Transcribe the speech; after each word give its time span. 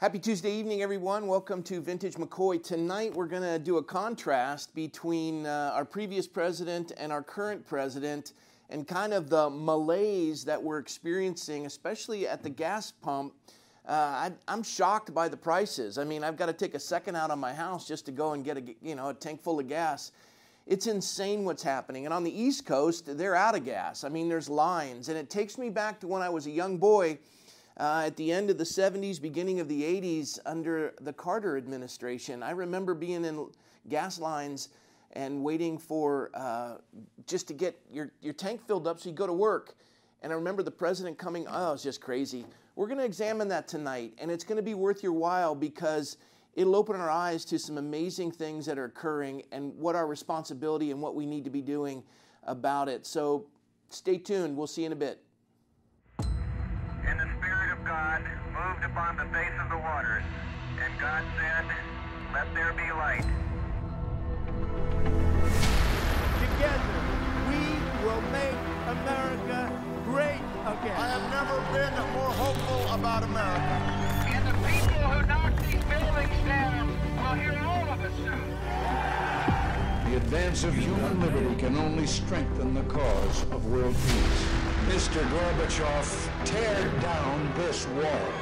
Happy 0.00 0.20
Tuesday 0.20 0.52
evening, 0.52 0.80
everyone. 0.80 1.26
Welcome 1.26 1.60
to 1.64 1.80
Vintage 1.80 2.14
McCoy. 2.14 2.62
Tonight, 2.62 3.12
we're 3.12 3.26
going 3.26 3.42
to 3.42 3.58
do 3.58 3.78
a 3.78 3.82
contrast 3.82 4.72
between 4.72 5.44
uh, 5.44 5.72
our 5.74 5.84
previous 5.84 6.24
president 6.24 6.92
and 6.96 7.10
our 7.10 7.20
current 7.20 7.66
president 7.66 8.34
and 8.70 8.86
kind 8.86 9.12
of 9.12 9.28
the 9.28 9.50
malaise 9.50 10.44
that 10.44 10.62
we're 10.62 10.78
experiencing, 10.78 11.66
especially 11.66 12.28
at 12.28 12.44
the 12.44 12.48
gas 12.48 12.92
pump. 12.92 13.34
Uh, 13.88 14.30
I, 14.46 14.52
am 14.52 14.62
shocked 14.62 15.12
by 15.12 15.26
the 15.26 15.36
prices. 15.36 15.98
I 15.98 16.04
mean, 16.04 16.22
I've 16.22 16.36
got 16.36 16.46
to 16.46 16.52
take 16.52 16.76
a 16.76 16.80
second 16.80 17.16
out 17.16 17.32
of 17.32 17.38
my 17.40 17.52
house 17.52 17.88
just 17.88 18.06
to 18.06 18.12
go 18.12 18.34
and 18.34 18.44
get 18.44 18.56
a, 18.56 18.62
you 18.80 18.94
know, 18.94 19.08
a 19.08 19.14
tank 19.14 19.42
full 19.42 19.58
of 19.58 19.66
gas. 19.66 20.12
It's 20.68 20.86
insane 20.86 21.44
what's 21.44 21.64
happening. 21.64 22.04
And 22.04 22.14
on 22.14 22.22
the 22.22 22.40
East 22.40 22.66
Coast, 22.66 23.18
they're 23.18 23.34
out 23.34 23.56
of 23.56 23.64
gas. 23.64 24.04
I 24.04 24.10
mean, 24.10 24.28
there's 24.28 24.48
lines. 24.48 25.08
And 25.08 25.18
it 25.18 25.28
takes 25.28 25.58
me 25.58 25.70
back 25.70 25.98
to 25.98 26.06
when 26.06 26.22
I 26.22 26.28
was 26.28 26.46
a 26.46 26.52
young 26.52 26.78
boy 26.78 27.18
uh, 27.78 28.02
at 28.06 28.16
the 28.16 28.32
end 28.32 28.50
of 28.50 28.58
the 28.58 28.64
70s, 28.64 29.20
beginning 29.20 29.60
of 29.60 29.68
the 29.68 29.82
80s, 29.82 30.38
under 30.46 30.94
the 31.00 31.12
Carter 31.12 31.56
administration. 31.56 32.42
I 32.42 32.50
remember 32.50 32.94
being 32.94 33.24
in 33.24 33.46
gas 33.88 34.18
lines 34.18 34.70
and 35.12 35.42
waiting 35.42 35.78
for 35.78 36.30
uh, 36.34 36.74
just 37.26 37.48
to 37.48 37.54
get 37.54 37.78
your, 37.90 38.10
your 38.20 38.34
tank 38.34 38.60
filled 38.66 38.86
up 38.86 39.00
so 39.00 39.08
you 39.08 39.14
go 39.14 39.26
to 39.26 39.32
work. 39.32 39.76
And 40.22 40.32
I 40.32 40.36
remember 40.36 40.62
the 40.62 40.70
president 40.70 41.18
coming, 41.18 41.46
oh, 41.48 41.74
it's 41.74 41.82
just 41.84 42.00
crazy. 42.00 42.44
We're 42.74 42.88
going 42.88 42.98
to 42.98 43.04
examine 43.04 43.48
that 43.48 43.68
tonight, 43.68 44.12
and 44.18 44.30
it's 44.30 44.44
going 44.44 44.56
to 44.56 44.62
be 44.62 44.74
worth 44.74 45.02
your 45.02 45.12
while 45.12 45.54
because 45.54 46.16
it'll 46.54 46.74
open 46.74 46.96
our 46.96 47.10
eyes 47.10 47.44
to 47.46 47.58
some 47.58 47.78
amazing 47.78 48.32
things 48.32 48.66
that 48.66 48.78
are 48.78 48.84
occurring 48.84 49.44
and 49.52 49.72
what 49.76 49.94
our 49.94 50.06
responsibility 50.06 50.90
and 50.90 51.00
what 51.00 51.14
we 51.14 51.26
need 51.26 51.44
to 51.44 51.50
be 51.50 51.62
doing 51.62 52.02
about 52.44 52.88
it. 52.88 53.06
So 53.06 53.46
stay 53.88 54.18
tuned. 54.18 54.56
We'll 54.56 54.66
see 54.66 54.82
you 54.82 54.86
in 54.86 54.92
a 54.92 54.96
bit. 54.96 55.22
God 57.88 58.20
moved 58.52 58.84
upon 58.84 59.16
the 59.16 59.24
face 59.32 59.56
of 59.64 59.70
the 59.70 59.78
waters, 59.78 60.22
and 60.84 60.92
God 61.00 61.24
said, 61.40 61.64
Let 62.34 62.52
there 62.52 62.74
be 62.74 62.92
light. 62.92 63.24
Together, 66.36 67.00
we 67.48 67.64
will 68.04 68.20
make 68.28 68.60
America 68.92 69.72
great 70.04 70.44
again. 70.68 71.00
I 71.00 71.08
have 71.16 71.32
never 71.32 71.56
been 71.72 71.94
more 72.12 72.30
hopeful 72.36 72.92
about 72.92 73.22
America. 73.22 73.76
And 74.36 74.46
the 74.46 74.52
people 74.68 75.08
who 75.08 75.26
knock 75.26 75.56
these 75.62 75.82
buildings 75.88 76.44
down 76.44 76.88
will 77.16 77.40
hear 77.40 77.58
all 77.64 77.88
of 77.88 78.00
us 78.04 78.12
soon. 78.16 80.10
The 80.10 80.16
advance 80.18 80.62
of 80.64 80.74
human 80.74 81.22
liberty 81.22 81.54
can 81.56 81.78
only 81.78 82.06
strengthen 82.06 82.74
the 82.74 82.82
cause 82.82 83.44
of 83.44 83.64
world 83.64 83.94
peace. 83.94 84.57
Mr. 84.88 85.22
Gorbachev, 85.28 86.46
tear 86.46 86.88
down 87.02 87.52
this 87.56 87.86
wall. 87.88 88.32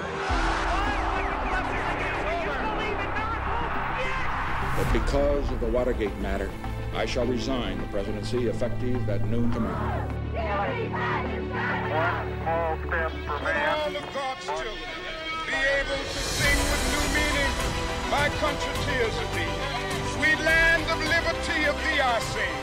But 4.76 4.92
because 4.92 5.50
of 5.50 5.58
the 5.58 5.66
Watergate 5.66 6.16
matter, 6.20 6.48
I 6.94 7.04
shall 7.04 7.26
resign 7.26 7.80
the 7.80 7.88
presidency 7.88 8.46
effective 8.46 9.08
at 9.10 9.28
noon 9.28 9.50
tomorrow. 9.50 10.06
One 10.06 10.86
small 12.40 12.78
step 12.86 13.10
for 13.26 13.42
man. 13.42 13.80
All 13.80 13.96
of 13.96 14.14
God's 14.14 14.46
children 14.46 14.76
be 15.48 15.52
able 15.52 15.98
to 15.98 16.18
sing 16.18 16.58
with 16.70 16.82
new 16.94 17.06
meaning, 17.18 17.52
My 18.08 18.28
country 18.38 18.74
tears 18.86 19.16
of 19.18 19.34
thee. 19.34 19.54
Sweet 20.14 20.38
land 20.44 20.84
of 20.94 20.98
liberty 21.10 21.64
of 21.64 21.76
thee 21.82 22.00
I 22.00 22.20
sing. 22.20 22.56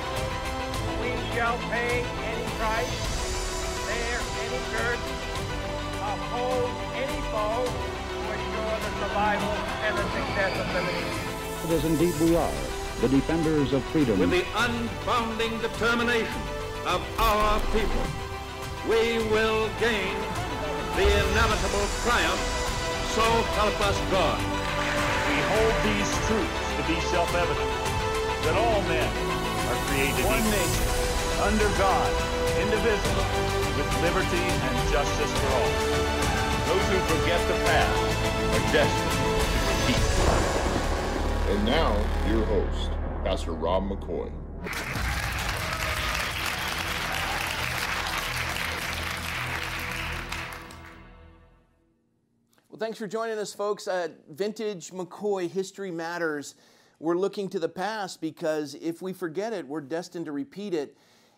We 1.02 1.12
shall 1.36 1.58
pay 1.70 2.06
any 2.24 2.46
price 2.58 3.03
bear 4.54 4.94
any 4.94 5.00
curse, 5.00 5.00
any 6.94 7.20
foe 7.32 7.66
to 7.66 8.20
assure 8.34 8.76
the 8.84 8.92
survival 9.02 9.54
and 9.86 9.98
the 9.98 10.04
success 10.14 10.54
of 10.60 10.68
liberty. 10.74 11.06
It 11.66 11.72
is 11.72 11.86
indeed 11.86 12.14
we 12.22 12.36
are, 12.36 12.52
the 13.02 13.10
defenders 13.10 13.74
of 13.74 13.84
freedom. 13.86 14.20
With 14.20 14.32
the 14.32 14.44
unbounding 14.54 15.62
determination 15.62 16.42
of 16.86 17.02
our 17.20 17.60
people, 17.72 18.06
we 18.88 19.18
will 19.32 19.70
gain 19.80 20.16
the 20.98 21.08
inevitable 21.08 21.88
triumph, 22.04 22.44
so 23.16 23.24
help 23.58 23.80
us 23.82 23.98
God. 24.12 24.38
We 24.38 25.38
hold 25.50 25.76
these 25.88 26.12
truths 26.28 26.64
to 26.78 26.84
be 26.86 27.00
self-evident, 27.10 27.72
that 28.44 28.56
all 28.58 28.82
men 28.84 29.10
are 29.72 29.80
created 29.88 30.26
One 30.26 30.38
equal, 30.38 30.52
nation, 30.52 30.86
under 31.42 31.70
God, 31.80 32.12
indivisible, 32.60 33.26
with 33.34 33.53
liberty 34.04 34.36
and 34.36 34.92
justice 34.92 35.32
for 35.40 35.48
all. 35.48 35.70
Those 36.68 36.86
who 36.90 37.00
forget 37.16 37.40
the 37.48 37.54
past 37.64 37.96
are 38.52 38.74
destined 38.74 39.12
to 39.12 39.30
repeat. 39.80 40.04
And 41.50 41.66
now, 41.66 41.96
your 42.28 42.44
host, 42.44 42.92
Pastor 43.24 43.54
Rob 43.54 43.84
McCoy. 43.84 44.30
Well, 52.70 52.78
thanks 52.78 52.98
for 52.98 53.08
joining 53.08 53.40
us, 53.40 53.54
folks. 53.54 53.88
Uh, 53.88 54.10
Vintage 54.30 54.92
McCoy 54.92 55.50
History 55.50 55.92
Matters. 55.92 56.56
We're 57.00 57.16
looking 57.16 57.48
to 57.50 57.60
the 57.60 57.70
past 57.70 58.20
because 58.20 58.76
if 58.76 59.02
we 59.02 59.14
forget 59.14 59.54
it, 59.54 59.66
we're 59.66 59.80
destined 59.80 60.26
to 60.26 60.34
repeat 60.34 60.74
it. 60.74 60.98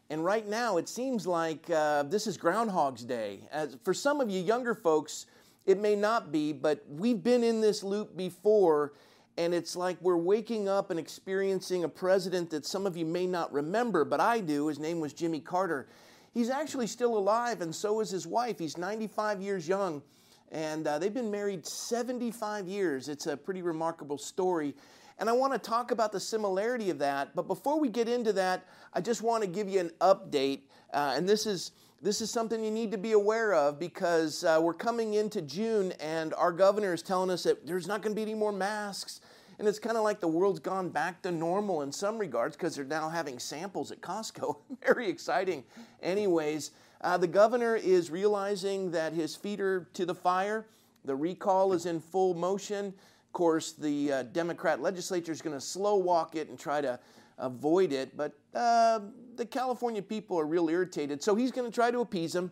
And 0.10 0.24
right 0.24 0.48
now, 0.48 0.78
it 0.78 0.88
seems 0.88 1.26
like 1.26 1.68
uh, 1.70 2.04
this 2.04 2.28
is 2.28 2.38
Groundhog's 2.38 3.04
Day. 3.04 3.40
As 3.52 3.76
for 3.84 3.94
some 3.94 4.22
of 4.22 4.30
you 4.30 4.40
younger 4.40 4.76
folks, 4.76 5.26
it 5.66 5.80
may 5.80 5.96
not 5.96 6.32
be, 6.32 6.54
but 6.54 6.84
we've 6.88 7.24
been 7.24 7.44
in 7.44 7.60
this 7.60 7.84
loop 7.84 8.16
before, 8.16 8.94
and 9.36 9.52
it's 9.52 9.76
like 9.76 9.98
we're 10.02 10.16
waking 10.16 10.70
up 10.70 10.92
and 10.92 11.00
experiencing 11.00 11.84
a 11.84 11.90
president 11.90 12.52
that 12.52 12.68
some 12.68 12.86
of 12.86 12.96
you 12.96 13.04
may 13.04 13.26
not 13.26 13.52
remember, 13.52 14.06
but 14.06 14.20
I 14.20 14.42
do. 14.42 14.68
His 14.68 14.78
name 14.78 15.00
was 15.00 15.12
Jimmy 15.12 15.40
Carter. 15.40 15.88
He's 16.36 16.52
actually 16.52 16.86
still 16.86 17.18
alive, 17.18 17.62
and 17.62 17.74
so 17.74 18.00
is 18.00 18.12
his 18.12 18.28
wife. 18.28 18.60
He's 18.60 18.78
95 18.78 19.42
years 19.42 19.68
young, 19.68 20.04
and 20.52 20.86
uh, 20.86 21.00
they've 21.00 21.14
been 21.14 21.32
married 21.32 21.66
75 21.66 22.68
years. 22.68 23.10
It's 23.10 23.26
a 23.26 23.36
pretty 23.36 23.64
remarkable 23.64 24.20
story. 24.20 24.76
And 25.18 25.30
I 25.30 25.34
want 25.34 25.53
to 25.53 25.59
talk 25.59 25.92
about 25.92 26.12
the 26.12 26.20
similarity 26.20 26.90
of 26.90 27.00
that. 27.00 27.36
But 27.36 27.48
before 27.48 27.80
we 27.80 27.90
get 27.90 28.09
into 28.09 28.34
that, 28.34 28.66
I 28.94 29.02
just 29.02 29.22
want 29.22 29.44
to 29.44 29.50
give 29.50 29.70
you 29.70 29.80
an 29.80 29.92
update. 30.02 30.62
Uh, 30.94 31.14
and 31.16 31.28
this 31.28 31.46
is 31.46 31.72
this 32.02 32.22
is 32.22 32.30
something 32.30 32.64
you 32.64 32.70
need 32.70 32.92
to 32.92 32.98
be 32.98 33.14
aware 33.14 33.53
of 33.53 33.80
because 33.80 34.44
uh, 34.44 34.59
we're 34.62 34.74
coming 34.74 35.16
into 35.16 35.42
June 35.42 35.92
and 35.94 36.34
our 36.36 36.52
governor 36.52 36.94
is 36.94 37.02
telling 37.02 37.31
us 37.31 37.44
that 37.44 37.66
there's 37.66 37.88
not 37.88 38.02
going 38.02 38.12
to 38.12 38.16
be 38.16 38.22
any 38.22 38.36
more 38.36 38.52
masks. 38.52 39.22
And 39.58 39.68
it's 39.68 39.80
kind 39.80 39.96
of 39.98 40.03
like 40.03 40.20
the 40.20 40.28
world's 40.28 40.59
gone 40.59 40.90
back 40.90 41.22
to 41.24 41.32
normal 41.32 41.82
in 41.82 41.92
some 41.92 42.18
regards 42.18 42.58
because 42.58 42.76
they're 42.76 42.86
now 42.86 43.09
having 43.09 43.40
samples 43.40 43.92
at 43.92 44.02
Costco. 44.02 44.58
Very 44.86 45.09
exciting. 45.09 45.64
Anyways, 46.03 46.72
uh, 47.02 47.18
the 47.18 47.28
governor 47.28 47.76
is 47.76 48.12
realizing 48.12 48.92
that 48.92 49.14
his 49.14 49.36
feet 49.36 49.62
are 49.62 49.88
to 49.94 50.06
the 50.06 50.16
fire. 50.16 50.68
The 51.06 51.16
recall 51.16 51.74
is 51.74 51.86
in 51.86 52.02
full 52.02 52.34
motion 52.34 52.94
course, 53.35 53.73
the 53.73 54.12
uh, 54.12 54.23
Democrat 54.23 54.81
legislature 54.81 55.31
is 55.34 55.41
going 55.41 55.56
to 55.56 55.62
slow 55.62 55.97
walk 55.97 56.35
it 56.35 56.47
and 56.47 56.57
try 56.57 56.79
to 56.79 56.97
avoid 57.38 57.91
it, 57.91 58.16
but 58.16 58.34
uh, 58.56 59.01
the 59.35 59.46
California 59.46 60.01
people 60.01 60.40
are 60.40 60.46
real 60.46 60.69
irritated. 60.69 61.22
So 61.22 61.35
he's 61.35 61.51
going 61.51 61.69
to 61.69 61.75
try 61.75 61.91
to 61.91 62.00
appease 62.00 62.31
them, 62.31 62.50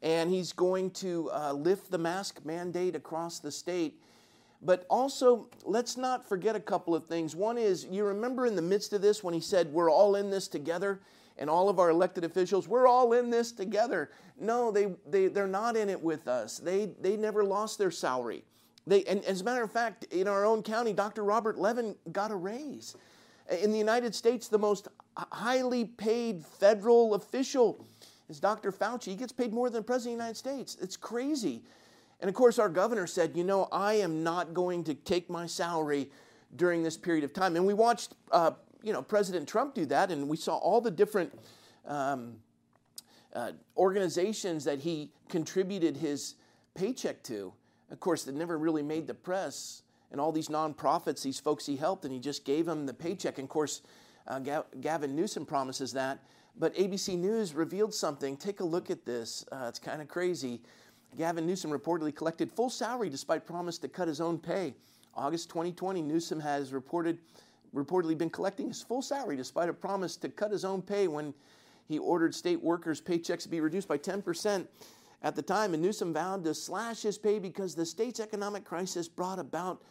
and 0.00 0.30
he's 0.30 0.54
going 0.54 0.90
to 0.92 1.30
uh, 1.30 1.52
lift 1.52 1.90
the 1.90 1.98
mask 1.98 2.40
mandate 2.46 2.96
across 2.96 3.40
the 3.40 3.52
state. 3.52 4.00
But 4.62 4.86
also, 4.88 5.48
let's 5.66 5.98
not 5.98 6.26
forget 6.26 6.56
a 6.56 6.60
couple 6.60 6.94
of 6.94 7.06
things. 7.06 7.36
One 7.36 7.58
is, 7.58 7.84
you 7.90 8.04
remember 8.06 8.46
in 8.46 8.56
the 8.56 8.62
midst 8.62 8.94
of 8.94 9.02
this 9.02 9.22
when 9.22 9.34
he 9.34 9.40
said, 9.40 9.70
We're 9.70 9.90
all 9.90 10.14
in 10.14 10.30
this 10.30 10.48
together, 10.48 11.02
and 11.36 11.50
all 11.50 11.68
of 11.68 11.78
our 11.78 11.90
elected 11.90 12.24
officials, 12.24 12.66
we're 12.66 12.86
all 12.86 13.12
in 13.12 13.28
this 13.28 13.52
together. 13.52 14.10
No, 14.40 14.70
they, 14.70 14.94
they, 15.10 15.26
they're 15.26 15.46
not 15.46 15.76
in 15.76 15.90
it 15.90 16.00
with 16.00 16.26
us. 16.26 16.56
They, 16.56 16.86
they 17.02 17.18
never 17.18 17.44
lost 17.44 17.78
their 17.78 17.90
salary. 17.90 18.44
They, 18.86 19.04
and 19.04 19.24
as 19.24 19.40
a 19.40 19.44
matter 19.44 19.62
of 19.62 19.70
fact, 19.70 20.04
in 20.10 20.26
our 20.26 20.44
own 20.44 20.62
county, 20.62 20.92
Dr. 20.92 21.24
Robert 21.24 21.58
Levin 21.58 21.94
got 22.10 22.30
a 22.30 22.36
raise. 22.36 22.96
In 23.60 23.70
the 23.70 23.78
United 23.78 24.14
States, 24.14 24.48
the 24.48 24.58
most 24.58 24.88
highly 25.16 25.84
paid 25.84 26.44
federal 26.44 27.14
official 27.14 27.86
is 28.28 28.40
Dr. 28.40 28.72
Fauci. 28.72 29.06
He 29.06 29.14
gets 29.14 29.32
paid 29.32 29.52
more 29.52 29.68
than 29.68 29.82
the 29.82 29.86
President 29.86 30.14
of 30.14 30.18
the 30.18 30.24
United 30.24 30.38
States. 30.38 30.76
It's 30.80 30.96
crazy. 30.96 31.62
And 32.20 32.28
of 32.28 32.34
course, 32.34 32.58
our 32.58 32.68
governor 32.68 33.06
said, 33.06 33.36
you 33.36 33.44
know, 33.44 33.68
I 33.72 33.94
am 33.94 34.22
not 34.22 34.54
going 34.54 34.84
to 34.84 34.94
take 34.94 35.28
my 35.28 35.46
salary 35.46 36.10
during 36.56 36.82
this 36.82 36.96
period 36.96 37.24
of 37.24 37.32
time. 37.32 37.56
And 37.56 37.66
we 37.66 37.74
watched, 37.74 38.14
uh, 38.30 38.52
you 38.82 38.92
know, 38.92 39.02
President 39.02 39.48
Trump 39.48 39.74
do 39.74 39.86
that, 39.86 40.10
and 40.10 40.28
we 40.28 40.36
saw 40.36 40.56
all 40.56 40.80
the 40.80 40.90
different 40.90 41.36
um, 41.86 42.36
uh, 43.34 43.52
organizations 43.76 44.64
that 44.64 44.78
he 44.80 45.10
contributed 45.28 45.96
his 45.96 46.36
paycheck 46.74 47.22
to. 47.24 47.52
Of 47.92 48.00
course, 48.00 48.26
it 48.26 48.34
never 48.34 48.58
really 48.58 48.82
made 48.82 49.06
the 49.06 49.14
press. 49.14 49.82
And 50.10 50.20
all 50.20 50.32
these 50.32 50.48
nonprofits, 50.48 51.22
these 51.22 51.38
folks 51.38 51.66
he 51.66 51.76
helped, 51.76 52.04
and 52.04 52.12
he 52.12 52.18
just 52.18 52.44
gave 52.44 52.66
them 52.66 52.86
the 52.86 52.94
paycheck. 52.94 53.38
And 53.38 53.44
of 53.44 53.50
course, 53.50 53.82
uh, 54.26 54.40
Gavin 54.80 55.14
Newsom 55.14 55.46
promises 55.46 55.92
that. 55.92 56.18
But 56.58 56.74
ABC 56.74 57.18
News 57.18 57.54
revealed 57.54 57.94
something. 57.94 58.36
Take 58.36 58.60
a 58.60 58.64
look 58.64 58.90
at 58.90 59.04
this. 59.04 59.44
Uh, 59.52 59.66
it's 59.68 59.78
kind 59.78 60.02
of 60.02 60.08
crazy. 60.08 60.62
Gavin 61.16 61.46
Newsom 61.46 61.70
reportedly 61.70 62.14
collected 62.14 62.50
full 62.50 62.70
salary 62.70 63.10
despite 63.10 63.46
promise 63.46 63.78
to 63.78 63.88
cut 63.88 64.08
his 64.08 64.20
own 64.20 64.38
pay. 64.38 64.74
August 65.14 65.50
2020, 65.50 66.00
Newsom 66.00 66.40
has 66.40 66.72
reported 66.72 67.18
reportedly 67.74 68.16
been 68.16 68.30
collecting 68.30 68.68
his 68.68 68.82
full 68.82 69.00
salary 69.00 69.36
despite 69.36 69.68
a 69.68 69.72
promise 69.72 70.16
to 70.16 70.28
cut 70.28 70.50
his 70.50 70.64
own 70.64 70.82
pay 70.82 71.08
when 71.08 71.32
he 71.88 71.98
ordered 71.98 72.34
state 72.34 72.62
workers' 72.62 73.00
paychecks 73.00 73.42
to 73.42 73.48
be 73.48 73.60
reduced 73.60 73.88
by 73.88 73.96
10% 73.96 74.66
at 75.22 75.36
the 75.36 75.42
time. 75.42 75.74
And 75.74 75.82
Newsom 75.82 76.12
vowed 76.12 76.44
to 76.44 76.54
slash 76.54 77.02
his 77.02 77.18
pay 77.18 77.38
because 77.38 77.74
the 77.74 77.86
state's 77.86 78.20
economic 78.20 78.64
crisis 78.64 79.08
brought 79.08 79.38
about 79.38 79.82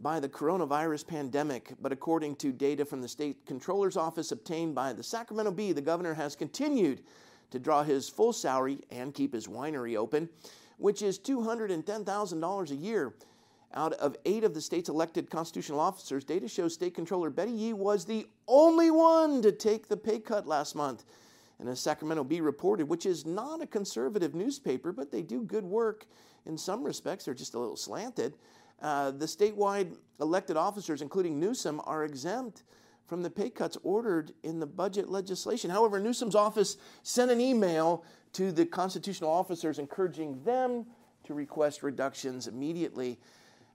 by 0.00 0.18
the 0.18 0.28
coronavirus 0.28 1.06
pandemic. 1.06 1.72
But 1.80 1.92
according 1.92 2.36
to 2.36 2.52
data 2.52 2.84
from 2.84 3.02
the 3.02 3.08
state 3.08 3.44
controller's 3.46 3.96
office 3.96 4.32
obtained 4.32 4.74
by 4.74 4.92
the 4.92 5.02
Sacramento 5.02 5.52
Bee, 5.52 5.72
the 5.72 5.82
governor 5.82 6.14
has 6.14 6.34
continued 6.34 7.02
to 7.50 7.58
draw 7.58 7.82
his 7.82 8.08
full 8.08 8.32
salary 8.32 8.80
and 8.90 9.12
keep 9.12 9.34
his 9.34 9.46
winery 9.46 9.96
open, 9.96 10.28
which 10.78 11.02
is 11.02 11.18
$210,000 11.18 12.70
a 12.70 12.74
year. 12.74 13.14
Out 13.72 13.92
of 13.94 14.16
eight 14.24 14.42
of 14.42 14.52
the 14.52 14.60
state's 14.60 14.88
elected 14.88 15.30
constitutional 15.30 15.78
officers, 15.78 16.24
data 16.24 16.48
shows 16.48 16.74
State 16.74 16.94
Controller 16.94 17.30
Betty 17.30 17.52
Yee 17.52 17.72
was 17.72 18.04
the 18.04 18.26
only 18.48 18.90
one 18.90 19.42
to 19.42 19.52
take 19.52 19.86
the 19.86 19.96
pay 19.96 20.18
cut 20.18 20.46
last 20.46 20.74
month. 20.74 21.04
And 21.60 21.68
as 21.68 21.78
Sacramento 21.78 22.24
Bee 22.24 22.40
reported, 22.40 22.88
which 22.88 23.04
is 23.04 23.26
not 23.26 23.60
a 23.60 23.66
conservative 23.66 24.34
newspaper, 24.34 24.92
but 24.92 25.12
they 25.12 25.20
do 25.20 25.42
good 25.42 25.64
work 25.64 26.06
in 26.46 26.56
some 26.56 26.82
respects, 26.82 27.26
they're 27.26 27.34
just 27.34 27.52
a 27.54 27.58
little 27.58 27.76
slanted. 27.76 28.38
Uh, 28.80 29.10
the 29.10 29.26
statewide 29.26 29.94
elected 30.20 30.56
officers, 30.56 31.02
including 31.02 31.38
Newsom, 31.38 31.82
are 31.84 32.04
exempt 32.04 32.62
from 33.06 33.22
the 33.22 33.28
pay 33.28 33.50
cuts 33.50 33.76
ordered 33.82 34.32
in 34.42 34.58
the 34.58 34.66
budget 34.66 35.10
legislation. 35.10 35.68
However, 35.68 36.00
Newsom's 36.00 36.34
office 36.34 36.78
sent 37.02 37.30
an 37.30 37.40
email 37.40 38.04
to 38.32 38.52
the 38.52 38.64
constitutional 38.64 39.30
officers 39.30 39.78
encouraging 39.78 40.42
them 40.44 40.86
to 41.24 41.34
request 41.34 41.82
reductions 41.82 42.46
immediately. 42.46 43.18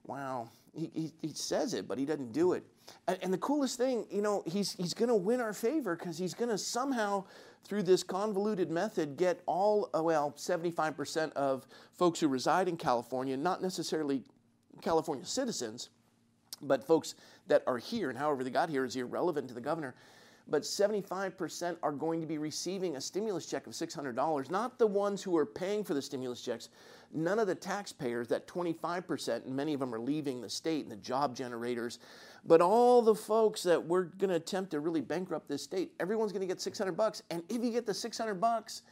Wow. 0.06 0.48
He, 0.74 0.90
he, 0.92 1.12
he 1.22 1.32
says 1.34 1.72
it, 1.72 1.86
but 1.86 1.98
he 1.98 2.04
doesn't 2.04 2.32
do 2.32 2.54
it. 2.54 2.64
And, 3.08 3.18
and 3.22 3.32
the 3.32 3.38
coolest 3.38 3.78
thing, 3.78 4.06
you 4.10 4.22
know, 4.22 4.42
he's, 4.46 4.72
he's 4.72 4.94
going 4.94 5.08
to 5.08 5.14
win 5.14 5.40
our 5.40 5.52
favor 5.52 5.96
because 5.96 6.18
he's 6.18 6.34
going 6.34 6.50
to 6.50 6.58
somehow, 6.58 7.24
through 7.64 7.82
this 7.82 8.02
convoluted 8.02 8.70
method, 8.70 9.16
get 9.16 9.40
all, 9.46 9.90
uh, 9.96 10.02
well, 10.02 10.32
75% 10.36 11.32
of 11.32 11.66
folks 11.92 12.20
who 12.20 12.28
reside 12.28 12.68
in 12.68 12.76
California, 12.76 13.36
not 13.36 13.62
necessarily 13.62 14.22
California 14.82 15.24
citizens, 15.24 15.90
but 16.62 16.84
folks 16.84 17.14
that 17.48 17.62
are 17.66 17.78
here 17.78 18.10
and 18.10 18.18
however 18.18 18.42
they 18.42 18.50
got 18.50 18.68
here 18.68 18.84
is 18.84 18.96
irrelevant 18.96 19.48
to 19.48 19.54
the 19.54 19.60
governor. 19.60 19.94
But 20.48 20.62
75% 20.62 21.76
are 21.82 21.92
going 21.92 22.20
to 22.20 22.26
be 22.26 22.38
receiving 22.38 22.96
a 22.96 23.00
stimulus 23.00 23.46
check 23.46 23.66
of 23.66 23.72
$600, 23.72 24.50
not 24.50 24.78
the 24.78 24.86
ones 24.86 25.22
who 25.22 25.36
are 25.36 25.46
paying 25.46 25.82
for 25.82 25.94
the 25.94 26.02
stimulus 26.02 26.40
checks, 26.40 26.68
none 27.12 27.38
of 27.38 27.46
the 27.46 27.54
taxpayers, 27.54 28.28
that 28.28 28.46
25%, 28.46 29.44
and 29.44 29.54
many 29.54 29.74
of 29.74 29.80
them 29.80 29.94
are 29.94 30.00
leaving 30.00 30.40
the 30.40 30.48
state 30.48 30.82
and 30.82 30.92
the 30.92 30.96
job 30.96 31.34
generators, 31.34 31.98
but 32.44 32.60
all 32.60 33.02
the 33.02 33.14
folks 33.14 33.62
that 33.62 33.84
we're 33.84 34.04
going 34.04 34.30
to 34.30 34.36
attempt 34.36 34.70
to 34.70 34.80
really 34.80 35.00
bankrupt 35.00 35.48
this 35.48 35.62
state, 35.62 35.92
everyone's 36.00 36.32
going 36.32 36.40
to 36.40 36.46
get 36.46 36.60
600 36.60 36.92
bucks. 36.92 37.22
And 37.30 37.42
if 37.48 37.62
you 37.62 37.70
get 37.70 37.86
the 37.86 37.94
600 37.94 38.34
bucks, 38.34 38.82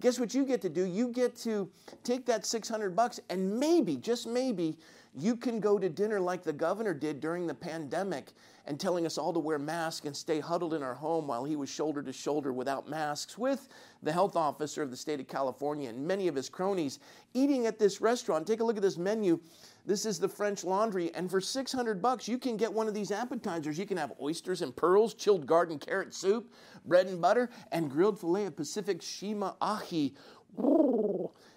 guess 0.00 0.18
what 0.18 0.34
you 0.34 0.44
get 0.44 0.60
to 0.62 0.68
do? 0.68 0.84
You 0.84 1.08
get 1.08 1.36
to 1.38 1.70
take 2.04 2.26
that 2.26 2.46
600 2.46 2.94
bucks 2.94 3.20
and 3.30 3.58
maybe, 3.58 3.96
just 3.96 4.26
maybe, 4.26 4.76
you 5.20 5.36
can 5.36 5.60
go 5.60 5.78
to 5.78 5.88
dinner 5.88 6.20
like 6.20 6.42
the 6.42 6.52
governor 6.52 6.94
did 6.94 7.20
during 7.20 7.46
the 7.46 7.54
pandemic 7.54 8.32
and 8.66 8.78
telling 8.78 9.06
us 9.06 9.18
all 9.18 9.32
to 9.32 9.38
wear 9.38 9.58
masks 9.58 10.06
and 10.06 10.14
stay 10.14 10.40
huddled 10.40 10.74
in 10.74 10.82
our 10.82 10.94
home 10.94 11.26
while 11.26 11.44
he 11.44 11.56
was 11.56 11.68
shoulder 11.68 12.02
to 12.02 12.12
shoulder 12.12 12.52
without 12.52 12.88
masks 12.88 13.38
with 13.38 13.68
the 14.02 14.12
health 14.12 14.36
officer 14.36 14.82
of 14.82 14.90
the 14.90 14.96
state 14.96 15.18
of 15.20 15.26
California 15.26 15.88
and 15.88 16.06
many 16.06 16.28
of 16.28 16.34
his 16.34 16.48
cronies 16.48 16.98
eating 17.34 17.66
at 17.66 17.78
this 17.78 18.00
restaurant. 18.00 18.46
Take 18.46 18.60
a 18.60 18.64
look 18.64 18.76
at 18.76 18.82
this 18.82 18.98
menu. 18.98 19.40
This 19.86 20.04
is 20.04 20.18
the 20.18 20.28
French 20.28 20.64
Laundry, 20.64 21.14
and 21.14 21.30
for 21.30 21.40
600 21.40 22.02
bucks, 22.02 22.28
you 22.28 22.36
can 22.36 22.58
get 22.58 22.70
one 22.70 22.88
of 22.88 22.94
these 22.94 23.10
appetizers. 23.10 23.78
You 23.78 23.86
can 23.86 23.96
have 23.96 24.12
oysters 24.20 24.60
and 24.60 24.76
pearls, 24.76 25.14
chilled 25.14 25.46
garden 25.46 25.78
carrot 25.78 26.12
soup, 26.12 26.52
bread 26.84 27.06
and 27.06 27.22
butter, 27.22 27.48
and 27.72 27.90
grilled 27.90 28.20
filet 28.20 28.44
of 28.44 28.54
Pacific 28.54 29.00
Shima 29.00 29.56
ahi. 29.62 30.14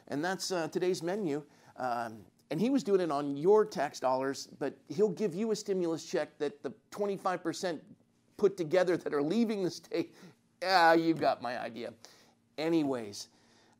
And 0.07 0.23
that's 0.23 0.49
uh, 0.51 0.69
today's 0.69 1.03
menu. 1.03 1.43
Um, 1.75 2.19
and 2.51 2.59
he 2.59 2.69
was 2.69 2.83
doing 2.83 2.99
it 2.99 3.09
on 3.09 3.37
your 3.37 3.65
tax 3.65 3.99
dollars, 3.99 4.49
but 4.59 4.77
he'll 4.89 5.09
give 5.09 5.33
you 5.33 5.51
a 5.51 5.55
stimulus 5.55 6.05
check 6.05 6.37
that 6.37 6.61
the 6.61 6.71
25% 6.91 7.79
put 8.35 8.57
together 8.57 8.97
that 8.97 9.13
are 9.13 9.21
leaving 9.23 9.63
the 9.63 9.71
state. 9.71 10.13
Yeah, 10.61 10.93
you 10.93 11.13
got 11.13 11.41
my 11.41 11.59
idea. 11.59 11.93
Anyways, 12.57 13.29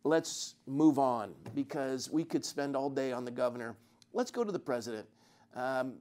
let's 0.06 0.56
move 0.65 0.97
on 0.97 1.33
because 1.53 2.09
we 2.09 2.23
could 2.23 2.45
spend 2.45 2.77
all 2.77 2.89
day 2.89 3.12
on 3.12 3.25
the 3.25 3.31
governor. 3.31 3.75
Let's 4.13 4.31
go 4.31 4.45
to 4.45 4.51
the 4.51 4.59
president. 4.59 5.06
Um, 5.53 5.95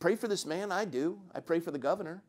pray 0.00 0.16
for 0.16 0.26
this 0.26 0.44
man, 0.44 0.72
I 0.72 0.84
do. 0.84 1.18
I 1.32 1.38
pray 1.38 1.60
for 1.60 1.70
the 1.70 1.78
governor. 1.78 2.22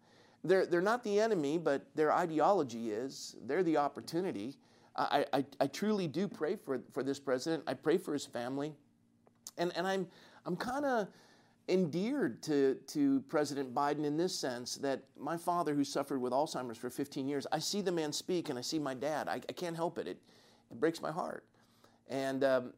They're, 0.43 0.67
they're 0.67 0.81
not 0.81 1.03
the 1.03 1.19
enemy, 1.19 1.57
but 1.57 1.87
their 1.95 2.13
ideology 2.13 2.91
is. 2.91 3.35
They're 3.47 3.63
the 3.63 3.77
opportunity. 3.77 4.57
I, 4.95 5.25
I, 5.33 5.45
I 5.59 5.67
truly 5.67 6.07
do 6.07 6.27
pray 6.27 6.55
for, 6.55 6.81
for 6.91 7.01
this 7.01 7.19
president. 7.19 7.63
I 7.65 7.73
pray 7.73 7.97
for 7.97 8.13
his 8.13 8.25
family. 8.27 8.75
And, 9.57 9.71
and 9.75 9.87
I'm, 9.87 10.07
I'm 10.45 10.55
kind 10.55 10.85
of 10.85 11.07
endeared 11.69 12.41
to, 12.43 12.75
to 12.87 13.21
President 13.29 13.73
Biden 13.73 14.03
in 14.03 14.17
this 14.17 14.37
sense 14.37 14.75
that 14.77 15.03
my 15.17 15.37
father, 15.37 15.73
who 15.73 15.83
suffered 15.83 16.21
with 16.21 16.33
Alzheimer's 16.33 16.77
for 16.77 16.89
15 16.89 17.27
years, 17.27 17.47
I 17.51 17.59
see 17.59 17.81
the 17.81 17.91
man 17.91 18.11
speak 18.11 18.49
and 18.49 18.57
I 18.57 18.61
see 18.61 18.79
my 18.79 18.93
dad. 18.93 19.27
I, 19.27 19.35
I 19.35 19.53
can't 19.53 19.75
help 19.75 19.97
it. 19.97 20.07
it. 20.07 20.17
It 20.71 20.79
breaks 20.79 21.01
my 21.01 21.11
heart. 21.11 21.45
And 22.09 22.43
um, 22.43 22.73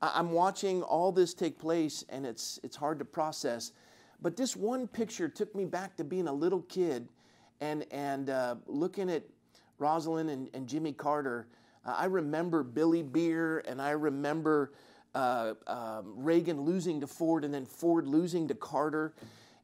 I, 0.00 0.18
am 0.20 0.32
watching 0.32 0.82
all 0.82 1.12
this 1.12 1.34
take 1.34 1.58
place 1.58 2.04
and 2.08 2.24
it's, 2.26 2.60
it's 2.62 2.76
hard 2.76 2.98
to 3.00 3.04
process. 3.04 3.72
But 4.22 4.36
this 4.36 4.56
one 4.56 4.86
picture 4.86 5.28
took 5.28 5.54
me 5.54 5.64
back 5.64 5.96
to 5.96 6.04
being 6.04 6.28
a 6.28 6.32
little 6.32 6.62
kid 6.62 7.08
and, 7.60 7.84
and 7.90 8.30
uh, 8.30 8.56
looking 8.66 9.10
at 9.10 9.24
Rosalynn 9.80 10.30
and, 10.30 10.48
and 10.54 10.68
Jimmy 10.68 10.92
Carter. 10.92 11.48
Uh, 11.84 11.94
I 11.96 12.04
remember 12.06 12.62
Billy 12.62 13.02
Beer 13.02 13.62
and 13.66 13.80
I 13.80 13.90
remember 13.90 14.72
uh, 15.16 15.54
um, 15.66 16.12
Reagan 16.14 16.60
losing 16.60 17.00
to 17.00 17.06
Ford 17.06 17.42
and 17.42 17.52
then 17.52 17.64
Ford 17.64 18.06
losing 18.06 18.46
to 18.48 18.54
Carter. 18.54 19.14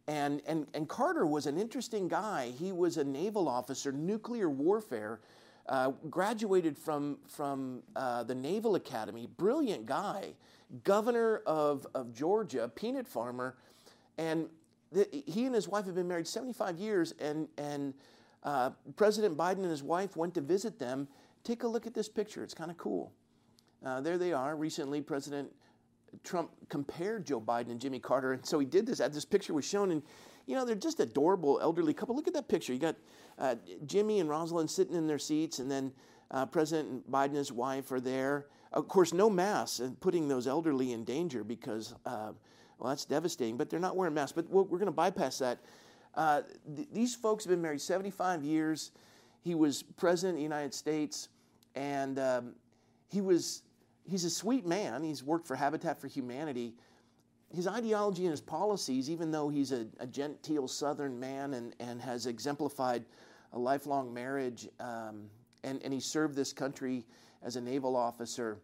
And, 0.09 0.41
and, 0.47 0.67
and 0.73 0.89
Carter 0.89 1.27
was 1.27 1.47
an 1.47 1.59
interesting 1.59 2.09
guy. 2.09 2.53
He 2.59 2.73
was 2.73 2.97
a 2.97 3.05
naval 3.05 3.49
officer, 3.49 3.93
nuclear 3.93 4.49
warfare, 4.49 5.21
uh, 5.69 5.93
graduated 6.09 6.77
from, 6.77 7.19
from 7.29 7.83
uh, 7.95 8.23
the 8.25 8.35
Naval 8.35 8.75
Academy, 8.77 9.29
brilliant 9.37 9.85
guy, 9.85 10.31
governor 10.85 11.43
of, 11.47 11.87
of 11.95 12.15
Georgia, 12.15 12.71
peanut 12.75 13.07
farmer. 13.07 13.55
And 14.17 14.49
the, 14.91 15.07
he 15.27 15.45
and 15.45 15.55
his 15.55 15.69
wife 15.69 15.85
have 15.85 15.95
been 15.95 16.09
married 16.09 16.27
75 16.27 16.79
years, 16.79 17.13
and, 17.21 17.47
and 17.59 17.93
uh, 18.43 18.71
President 18.97 19.37
Biden 19.37 19.59
and 19.59 19.71
his 19.71 19.83
wife 19.83 20.17
went 20.17 20.35
to 20.35 20.41
visit 20.41 20.79
them. 20.79 21.07
Take 21.45 21.63
a 21.63 21.69
look 21.69 21.87
at 21.87 21.93
this 21.93 22.09
picture, 22.09 22.43
it's 22.43 22.55
kind 22.55 22.71
of 22.71 22.79
cool. 22.79 23.13
Uh, 23.85 24.01
there 24.01 24.19
they 24.19 24.33
are. 24.33 24.57
Recently, 24.57 25.01
President 25.01 25.51
Trump 26.25 26.51
compared 26.69 27.27
Joe 27.27 27.41
Biden 27.41 27.71
and 27.71 27.81
Jimmy 27.81 27.99
Carter, 27.99 28.33
and 28.33 28.45
so 28.45 28.59
he 28.59 28.67
did 28.67 28.87
this. 28.87 28.99
This 28.99 29.25
picture 29.25 29.55
was 29.55 29.65
shown, 29.65 29.91
and 29.91 30.03
you 30.47 30.55
know 30.55 30.65
they're 30.65 30.75
just 30.75 31.01
adorable 31.01 31.59
elderly 31.61 31.95
couple. 31.95 32.15
Look 32.15 32.29
at 32.29 32.35
that 32.35 32.49
picture. 32.49 32.73
You 32.73 32.79
got 32.79 32.97
uh, 33.39 33.57
Jimmy 33.87 34.21
and 34.21 34.29
Rosalind 34.29 34.71
sitting 34.71 34.95
in 34.95 35.07
their 35.07 35.19
seats, 35.19 35.59
and 35.59 35.71
then 35.71 35.93
uh, 36.31 36.47
President 36.47 37.11
Biden 37.11 37.27
and 37.29 37.37
his 37.37 37.53
wife 37.53 37.91
are 37.91 38.01
there. 38.01 38.47
Of 38.73 38.89
course, 38.89 39.13
no 39.13 39.29
masks, 39.29 39.81
and 39.81 39.99
putting 40.01 40.29
those 40.29 40.47
elderly 40.47 40.93
in 40.93 41.05
danger 41.05 41.43
because 41.45 41.95
uh, 42.07 42.33
well, 42.79 42.91
that's 42.91 43.05
devastating. 43.05 43.57
But 43.57 43.69
they're 43.69 43.81
not 43.81 43.97
wearing 43.97 44.15
masks. 44.15 44.33
But 44.33 44.49
we're 44.49 44.65
going 44.65 44.87
to 44.87 44.93
bypass 44.93 45.39
that. 45.39 45.59
Uh, 46.15 46.43
th- 46.77 46.89
these 46.93 47.15
folks 47.15 47.45
have 47.45 47.51
been 47.51 47.63
married 47.63 47.81
75 47.81 48.45
years. 48.45 48.93
He 49.41 49.55
was 49.55 49.83
president 49.83 50.35
of 50.35 50.39
the 50.39 50.43
United 50.43 50.75
States, 50.75 51.29
and 51.75 52.19
um, 52.19 52.53
he 53.09 53.21
was 53.21 53.63
he's 54.09 54.25
a 54.25 54.31
sweet 54.31 54.67
man. 54.67 55.03
He's 55.03 55.23
worked 55.23 55.47
for 55.47 55.57
Habitat 55.57 56.01
for 56.01 56.09
Humanity. 56.09 56.75
His 57.55 57.67
ideology 57.67 58.23
and 58.23 58.31
his 58.31 58.41
policies, 58.41 59.11
even 59.11 59.31
though 59.31 59.49
he's 59.49 59.73
a, 59.73 59.87
a 60.01 60.07
genteel 60.07 60.69
Southern 60.69 61.19
man 61.21 61.55
and, 61.55 61.75
and 61.81 62.01
has 62.01 62.27
exemplified 62.27 63.05
a 63.53 63.59
lifelong 63.59 64.13
marriage, 64.13 64.69
um, 64.81 65.25
and, 65.63 65.83
and 65.83 65.93
he 65.93 66.01
served 66.01 66.35
this 66.35 66.53
country 66.53 67.05
as 67.43 67.57
a 67.57 67.61
naval 67.61 67.95
officer, 67.97 68.59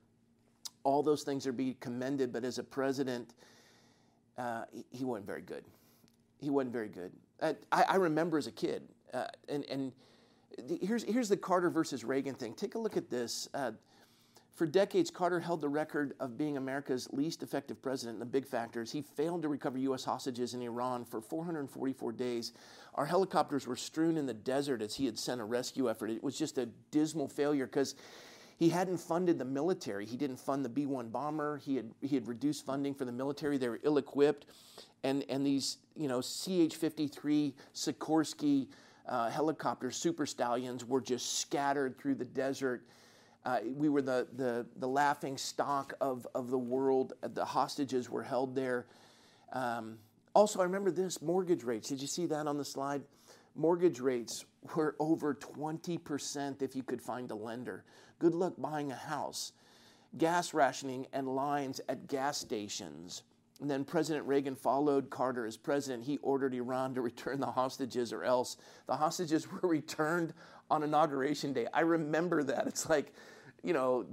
all 0.85 1.03
those 1.03 1.23
things 1.23 1.47
are 1.47 1.53
be 1.53 1.77
commended, 1.81 2.33
but 2.33 2.45
as 2.45 2.59
a 2.59 2.65
president, 2.65 3.35
uh, 4.39 4.65
he, 4.73 4.85
he, 4.91 5.05
wasn't 5.05 5.27
very 5.27 5.43
good. 5.43 5.65
He 6.39 6.49
wasn't 6.49 6.73
very 6.73 6.89
good. 6.89 7.13
I, 7.43 7.55
I, 7.73 7.97
remember 7.97 8.39
as 8.39 8.47
a 8.47 8.53
kid, 8.53 8.83
uh, 9.13 9.27
and, 9.49 9.65
and 9.67 9.93
here's, 10.81 11.03
here's 11.03 11.29
the 11.29 11.37
Carter 11.37 11.71
versus 11.71 12.05
Reagan 12.05 12.35
thing. 12.35 12.55
Take 12.55 12.75
a 12.75 12.79
look 12.79 12.97
at 12.97 13.11
this. 13.11 13.49
Uh, 13.53 13.73
for 14.59 14.67
decades, 14.67 15.09
Carter 15.09 15.39
held 15.39 15.61
the 15.61 15.69
record 15.69 16.15
of 16.19 16.37
being 16.37 16.57
America's 16.57 17.09
least 17.13 17.45
effective 17.45 17.81
president. 17.81 18.17
In 18.17 18.19
the 18.19 18.27
big 18.27 18.45
factors 18.45 18.91
he 18.91 19.03
failed 19.03 19.43
to 19.43 19.49
recover 19.49 19.79
U.S. 19.79 20.03
hostages 20.03 20.53
in 20.53 20.63
Iran 20.63 21.05
for 21.05 21.21
444 21.21 22.11
days. 22.11 22.53
Our 22.97 23.07
helicopters 23.07 23.69
were 23.69 23.77
strewn 23.77 24.17
in 24.17 24.27
the 24.27 24.35
desert 24.35 24.83
as 24.83 24.97
he 24.97 25.07
had 25.07 25.17
sent 25.17 25.41
a 25.41 25.45
rescue 25.45 25.89
effort. 25.89 26.11
It 26.11 26.25
was 26.25 26.37
just 26.37 26.59
a 26.59 26.67
dismal 26.91 27.29
failure 27.29 27.67
because 27.67 27.95
He 28.59 28.69
hadn't 28.69 28.99
funded 28.99 29.39
the 29.39 29.45
military. 29.45 30.05
He 30.05 30.17
didn't 30.17 30.41
fund 30.41 30.65
the 30.65 30.69
B 30.69 30.85
1 30.85 31.11
bomber. 31.11 31.59
He 31.59 31.77
had, 31.77 31.93
he 32.01 32.17
had 32.17 32.27
reduced 32.27 32.67
funding 32.67 32.93
for 32.93 33.05
the 33.05 33.13
military. 33.13 33.57
They 33.57 33.69
were 33.69 33.79
ill 33.85 33.99
equipped. 33.99 34.47
And, 35.05 35.25
and 35.29 35.47
these, 35.47 35.79
you 35.95 36.09
know, 36.09 36.21
CH 36.21 36.75
53 36.75 37.55
Sikorsky 37.73 38.67
uh, 39.09 39.31
helicopter 39.31 39.93
super 39.93 40.27
stallions 40.27 40.85
were 40.85 41.01
just 41.01 41.39
scattered 41.39 41.97
through 41.97 42.17
the 42.17 42.25
desert. 42.25 42.83
Uh, 43.49 43.61
we 43.77 43.89
were 43.89 44.03
the, 44.03 44.27
the, 44.37 44.67
the 44.77 44.87
laughing 44.87 45.39
stock 45.39 45.95
of, 46.03 46.27
of 46.35 46.51
the 46.51 46.59
world. 46.59 47.15
The 47.23 47.47
hostages 47.47 48.11
were 48.11 48.23
held 48.23 48.55
there. 48.55 48.85
Um, 49.55 49.97
also, 50.35 50.61
I 50.61 50.65
remember 50.65 50.91
this 50.91 51.23
mortgage 51.23 51.65
rates. 51.65 51.89
Did 51.89 52.03
you 52.03 52.09
see 52.09 52.27
that 52.27 52.47
on 52.47 52.59
the 52.59 52.65
slide? 52.65 53.01
Mortgage 53.57 54.01
rates 54.01 54.45
were 54.77 54.97
over 55.01 55.35
20% 55.35 56.61
if 56.61 56.77
you 56.77 56.83
could 56.83 57.01
find 57.01 57.31
a 57.31 57.35
lender. 57.35 57.85
Good 58.19 58.35
luck 58.35 58.53
buying 58.59 58.93
a 58.93 58.97
house. 58.97 59.53
Gas 60.19 60.53
rationing 60.53 61.07
and 61.15 61.27
lines 61.27 61.81
at 61.89 62.07
gas 62.07 62.37
stations. 62.37 63.23
And 63.63 63.71
then 63.71 63.83
President 63.83 64.27
Reagan 64.27 64.57
followed 64.57 65.09
Carter 65.09 65.47
as 65.47 65.57
president. 65.57 66.05
He 66.05 66.19
ordered 66.19 66.53
Iran 66.53 66.95
to 66.97 67.01
return 67.01 67.41
the 67.41 67.47
hostages, 67.47 68.13
or 68.13 68.25
else 68.25 68.59
the 68.87 68.97
hostages 68.97 69.51
were 69.63 69.67
returned 69.67 70.35
on 70.71 70.83
inauguration 70.83 71.55
day. 71.55 71.67
I 71.73 71.81
remember 71.81 72.43
that. 72.43 72.67
It's 72.67 72.91
like, 72.91 73.15
you 73.63 73.73
know, 73.73 74.07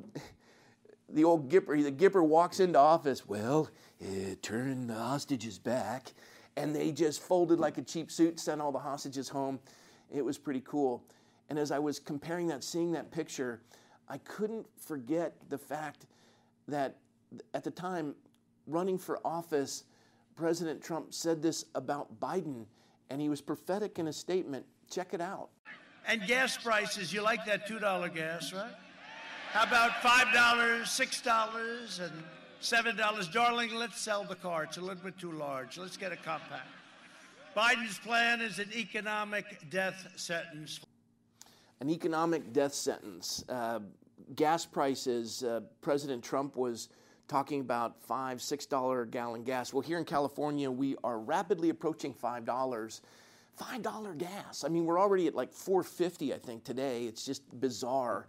the 1.09 1.23
old 1.23 1.49
Gipper, 1.49 1.81
the 1.81 1.91
Gipper 1.91 2.25
walks 2.25 2.59
into 2.59 2.79
office. 2.79 3.27
Well, 3.27 3.69
uh, 4.01 4.35
turn 4.41 4.87
the 4.87 4.95
hostages 4.95 5.59
back. 5.59 6.13
And 6.57 6.73
they 6.73 6.91
just 6.91 7.21
folded 7.21 7.59
like 7.59 7.77
a 7.77 7.81
cheap 7.81 8.09
suit, 8.09 8.39
sent 8.39 8.61
all 8.61 8.71
the 8.71 8.79
hostages 8.79 9.27
home. 9.27 9.59
It 10.13 10.23
was 10.23 10.37
pretty 10.37 10.61
cool. 10.61 11.03
And 11.49 11.59
as 11.59 11.71
I 11.71 11.79
was 11.79 11.99
comparing 11.99 12.47
that, 12.47 12.63
seeing 12.63 12.91
that 12.93 13.11
picture, 13.11 13.61
I 14.07 14.17
couldn't 14.19 14.65
forget 14.77 15.33
the 15.49 15.57
fact 15.57 16.05
that 16.67 16.95
at 17.53 17.63
the 17.63 17.71
time, 17.71 18.15
running 18.67 18.97
for 18.97 19.19
office, 19.25 19.83
President 20.35 20.81
Trump 20.81 21.13
said 21.13 21.41
this 21.41 21.65
about 21.75 22.19
Biden, 22.19 22.65
and 23.09 23.21
he 23.21 23.29
was 23.29 23.41
prophetic 23.41 23.99
in 23.99 24.07
a 24.07 24.13
statement. 24.13 24.65
Check 24.89 25.13
it 25.13 25.21
out. 25.21 25.49
And 26.07 26.25
gas 26.25 26.57
prices, 26.57 27.11
you 27.11 27.21
like 27.21 27.45
that 27.45 27.67
$2 27.67 28.13
gas, 28.13 28.53
right? 28.53 28.71
How 29.55 29.63
about 29.63 29.91
$5, 30.01 30.33
$6, 30.81 31.99
and 32.01 32.23
$7? 32.61 33.31
Darling, 33.31 33.73
let's 33.73 34.01
sell 34.01 34.25
the 34.25 34.35
car. 34.35 34.65
It's 34.65 34.75
a 34.75 34.81
little 34.81 35.01
bit 35.01 35.17
too 35.17 35.31
large. 35.31 35.77
Let's 35.77 35.95
get 35.95 36.11
a 36.11 36.17
compact. 36.17 36.67
Biden's 37.55 37.97
plan 37.97 38.41
is 38.41 38.59
an 38.59 38.69
economic 38.75 39.45
death 39.69 40.11
sentence. 40.17 40.81
An 41.79 41.89
economic 41.89 42.51
death 42.51 42.73
sentence. 42.73 43.45
Uh, 43.47 43.79
gas 44.35 44.65
prices, 44.65 45.45
uh, 45.45 45.61
President 45.79 46.21
Trump 46.21 46.57
was 46.57 46.89
talking 47.29 47.61
about 47.61 48.03
five, 48.03 48.41
six 48.41 48.65
dollar 48.65 49.05
gallon 49.05 49.45
gas. 49.45 49.71
Well, 49.71 49.83
here 49.83 49.99
in 49.99 50.03
California, 50.03 50.69
we 50.69 50.97
are 51.01 51.17
rapidly 51.17 51.69
approaching 51.69 52.13
five 52.13 52.43
dollars. 52.43 53.01
Five 53.55 53.83
dollar 53.83 54.15
gas. 54.15 54.65
I 54.65 54.67
mean, 54.67 54.83
we're 54.83 54.99
already 54.99 55.27
at 55.27 55.33
like 55.33 55.53
four 55.53 55.81
fifty, 55.81 56.33
I 56.33 56.39
think, 56.39 56.65
today. 56.65 57.05
It's 57.05 57.25
just 57.25 57.41
bizarre, 57.57 58.27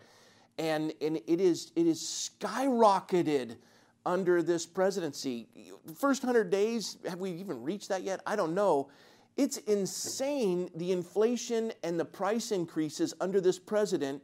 and 0.59 0.93
and 1.01 1.17
it 1.27 1.41
is 1.41 1.73
it 1.77 1.87
is 1.87 2.01
skyrocketed 2.41 3.57
under 4.05 4.43
this 4.43 4.67
presidency. 4.67 5.49
First 5.95 6.23
hundred 6.23 6.51
days, 6.51 6.99
have 7.09 7.19
we 7.19 7.31
even 7.33 7.63
reached 7.63 7.89
that 7.89 8.03
yet? 8.03 8.21
I 8.27 8.37
don't 8.37 8.55
know. 8.55 8.89
It's 9.37 9.59
insane 9.59 10.71
the 10.75 10.93
inflation 10.93 11.73
and 11.83 12.01
the 12.01 12.05
price 12.05 12.53
increases 12.53 13.15
under 13.21 13.41
this 13.41 13.59
president, 13.59 14.23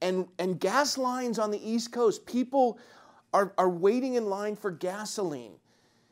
and 0.00 0.26
and 0.38 0.58
gas 0.58 0.96
lines 0.96 1.38
on 1.38 1.50
the 1.50 1.70
East 1.70 1.92
Coast. 1.92 2.24
People 2.26 2.78
are, 3.32 3.52
are 3.58 3.68
waiting 3.68 4.14
in 4.14 4.26
line 4.30 4.56
for 4.56 4.70
gasoline. 4.70 5.52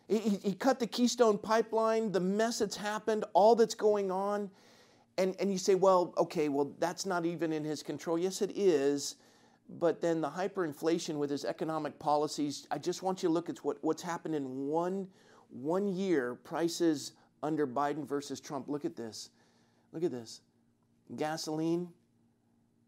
He, 0.09 0.18
he 0.42 0.52
cut 0.52 0.78
the 0.78 0.87
Keystone 0.87 1.38
pipeline, 1.38 2.12
the 2.12 2.21
mess 2.21 2.59
that's 2.59 2.76
happened, 2.76 3.25
all 3.33 3.54
that's 3.54 3.75
going 3.75 4.11
on. 4.11 4.50
And, 5.16 5.35
and 5.40 5.50
you 5.50 5.56
say, 5.56 5.75
well, 5.76 6.12
okay, 6.18 6.50
well, 6.50 6.73
that's 6.78 7.06
not 7.06 7.25
even 7.25 7.52
in 7.52 7.64
his 7.64 7.83
control. 7.83 8.18
Yes, 8.18 8.42
it 8.42 8.50
is. 8.54 9.16
But 9.68 10.00
then 10.00 10.21
the 10.21 10.28
hyperinflation 10.28 11.16
with 11.16 11.30
his 11.30 11.44
economic 11.44 11.99
policies, 11.99 12.66
I 12.71 12.78
just 12.78 13.02
want 13.02 13.23
you 13.23 13.28
to 13.28 13.33
look 13.33 13.49
at 13.49 13.59
what, 13.59 13.83
what's 13.83 14.02
happened 14.02 14.35
in 14.35 14.66
one, 14.66 15.09
one 15.49 15.88
year, 15.88 16.35
prices 16.35 17.12
under 17.42 17.66
Biden 17.66 18.06
versus 18.06 18.40
Trump. 18.40 18.68
Look 18.68 18.85
at 18.85 18.97
this. 18.97 19.30
Look 19.92 20.04
at 20.04 20.11
this. 20.11 20.42
Gasoline 21.16 21.88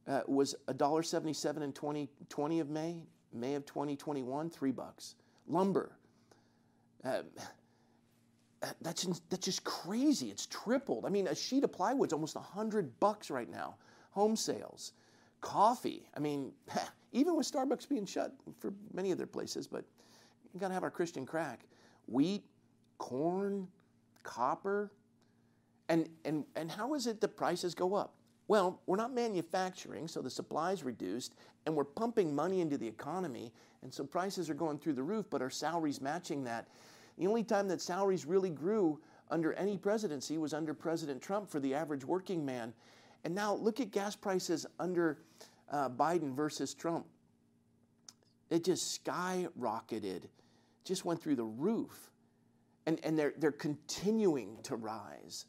uh, 0.07 0.21
was 0.27 0.55
$1.77 0.69 1.63
in 1.63 1.73
2020 1.73 2.61
of 2.61 2.69
May. 2.69 3.03
May 3.33 3.55
of 3.55 3.67
2021, 3.67 4.51
three 4.51 4.71
bucks. 4.71 5.15
Lumber, 5.47 5.93
uh, 7.05 7.23
that's, 8.81 9.07
that's 9.29 9.45
just 9.45 9.65
crazy. 9.65 10.31
It's 10.31 10.47
tripled. 10.47 11.05
I 11.05 11.09
mean, 11.09 11.27
a 11.29 11.35
sheet 11.35 11.65
of 11.65 11.73
plywood's 11.73 12.13
almost 12.13 12.35
100 12.35 12.99
bucks 12.99 13.31
right 13.31 13.51
now. 13.51 13.77
Home 14.13 14.37
sales. 14.37 14.93
Coffee. 15.41 16.09
I 16.17 16.21
mean, 16.21 16.53
even 17.13 17.37
with 17.37 17.51
Starbucks 17.51 17.89
being 17.89 18.07
shut 18.07 18.35
for 18.59 18.73
many 18.93 19.11
of 19.11 19.19
their 19.19 19.27
places, 19.27 19.67
but 19.67 19.85
you 20.53 20.61
got 20.61 20.69
to 20.69 20.75
have 20.75 20.83
our 20.83 20.91
Christian 20.91 21.27
crack. 21.27 21.67
Wheat, 22.07 22.45
corn, 22.99 23.69
copper. 24.23 24.93
And, 25.89 26.09
and, 26.25 26.45
and 26.57 26.71
how 26.71 26.95
is 26.95 27.07
it 27.07 27.21
the 27.21 27.29
prices 27.29 27.75
go 27.75 27.95
up? 27.95 28.15
Well, 28.49 28.81
we're 28.87 28.97
not 28.97 29.13
manufacturing, 29.13 30.07
so 30.07 30.23
the 30.23 30.31
supply 30.31 30.73
is 30.73 30.85
reduced, 30.85 31.35
and 31.65 31.75
we're 31.75 31.85
pumping 31.85 32.35
money 32.35 32.61
into 32.61 32.79
the 32.79 32.87
economy, 32.87 33.53
and 33.83 33.93
so 33.93 34.05
prices 34.05 34.49
are 34.49 34.55
going 34.55 34.79
through 34.79 34.93
the 34.93 35.03
roof, 35.03 35.27
but 35.29 35.43
our 35.43 35.51
salaries 35.51 36.01
matching 36.01 36.45
that. 36.45 36.69
The 37.19 37.27
only 37.27 37.43
time 37.43 37.67
that 37.69 37.81
salaries 37.81 38.25
really 38.25 38.51
grew 38.51 39.01
under 39.31 39.53
any 39.55 39.77
presidency 39.77 40.39
was 40.39 40.55
under 40.55 40.75
President 40.75 41.21
Trump 41.21 41.51
for 41.51 41.59
the 41.59 41.75
average 41.75 42.05
working 42.05 42.45
man. 42.45 42.73
And 43.27 43.35
now 43.35 43.55
look 43.57 43.81
at 43.81 43.91
gas 43.91 44.15
prices 44.15 44.67
under 44.79 45.19
uh, 45.73 45.89
Biden 45.89 46.33
versus 46.33 46.75
Trump. 46.75 47.07
It 48.51 48.63
just 48.63 49.05
skyrocketed, 49.05 50.27
just 50.85 51.05
went 51.05 51.21
through 51.21 51.35
the 51.35 51.43
roof. 51.43 52.13
And, 52.87 53.01
and 53.03 53.19
they're, 53.19 53.35
they're 53.37 53.51
continuing 53.51 54.59
to 54.63 54.77
rise. 54.77 55.47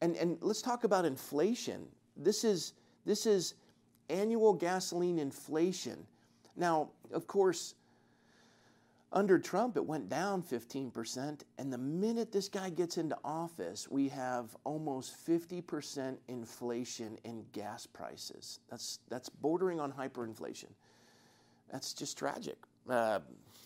And, 0.00 0.14
and 0.14 0.38
let's 0.42 0.62
talk 0.62 0.84
about 0.84 1.04
inflation. 1.04 1.88
This 2.16 2.44
is, 2.44 2.74
this 3.04 3.26
is 3.26 3.54
annual 4.08 4.52
gasoline 4.52 5.18
inflation. 5.18 6.06
Now, 6.54 6.90
of 7.12 7.26
course, 7.26 7.74
under 9.12 9.38
Trump, 9.38 9.76
it 9.76 9.84
went 9.84 10.08
down 10.08 10.42
15%. 10.42 11.40
And 11.58 11.72
the 11.72 11.78
minute 11.78 12.30
this 12.30 12.48
guy 12.48 12.70
gets 12.70 12.96
into 12.96 13.16
office, 13.24 13.88
we 13.90 14.08
have 14.08 14.56
almost 14.64 15.14
50% 15.26 16.16
inflation 16.28 17.18
in 17.24 17.44
gas 17.52 17.86
prices. 17.86 18.60
That's, 18.70 19.00
that's 19.08 19.28
bordering 19.28 19.80
on 19.80 19.92
hyperinflation. 19.92 20.70
That's 21.72 21.92
just 21.92 22.16
tragic. 22.16 22.56
Uh, 22.88 23.20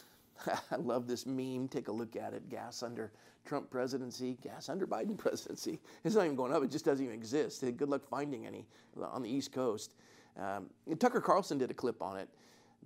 I 0.71 0.77
love 0.77 1.07
this 1.07 1.27
meme. 1.27 1.69
Take 1.69 1.89
a 1.89 1.93
look 1.93 2.17
at 2.17 2.33
it. 2.33 2.49
Gas 2.49 2.83
under 2.83 3.13
Trump 3.45 3.71
presidency, 3.71 4.39
gas 4.43 4.71
under 4.71 4.87
Biden 4.87 5.17
presidency. 5.19 5.79
It's 6.05 6.15
not 6.15 6.25
even 6.25 6.37
going 6.37 6.53
up. 6.53 6.65
It 6.65 6.71
just 6.71 6.87
doesn't 6.87 7.05
even 7.05 7.15
exist. 7.15 7.63
Good 7.77 7.89
luck 7.89 8.03
finding 8.09 8.47
any 8.47 8.67
on 8.99 9.23
the 9.23 9.29
East 9.29 9.53
Coast. 9.53 9.95
Um, 10.39 10.71
Tucker 10.99 11.21
Carlson 11.21 11.59
did 11.59 11.71
a 11.71 11.75
clip 11.75 12.03
on 12.03 12.17
it. 12.17 12.29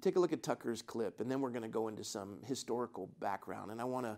Take 0.00 0.17
a 0.17 0.21
look 0.21 0.33
at 0.33 0.43
Tucker's 0.43 0.83
clip, 0.83 1.21
and 1.21 1.31
then 1.31 1.40
we're 1.40 1.50
going 1.50 1.62
to 1.62 1.69
go 1.69 1.88
into 1.88 2.05
some 2.05 2.38
historical 2.45 3.09
background. 3.21 3.71
And 3.71 3.81
I 3.81 3.85
want 3.85 4.07
to 4.07 4.17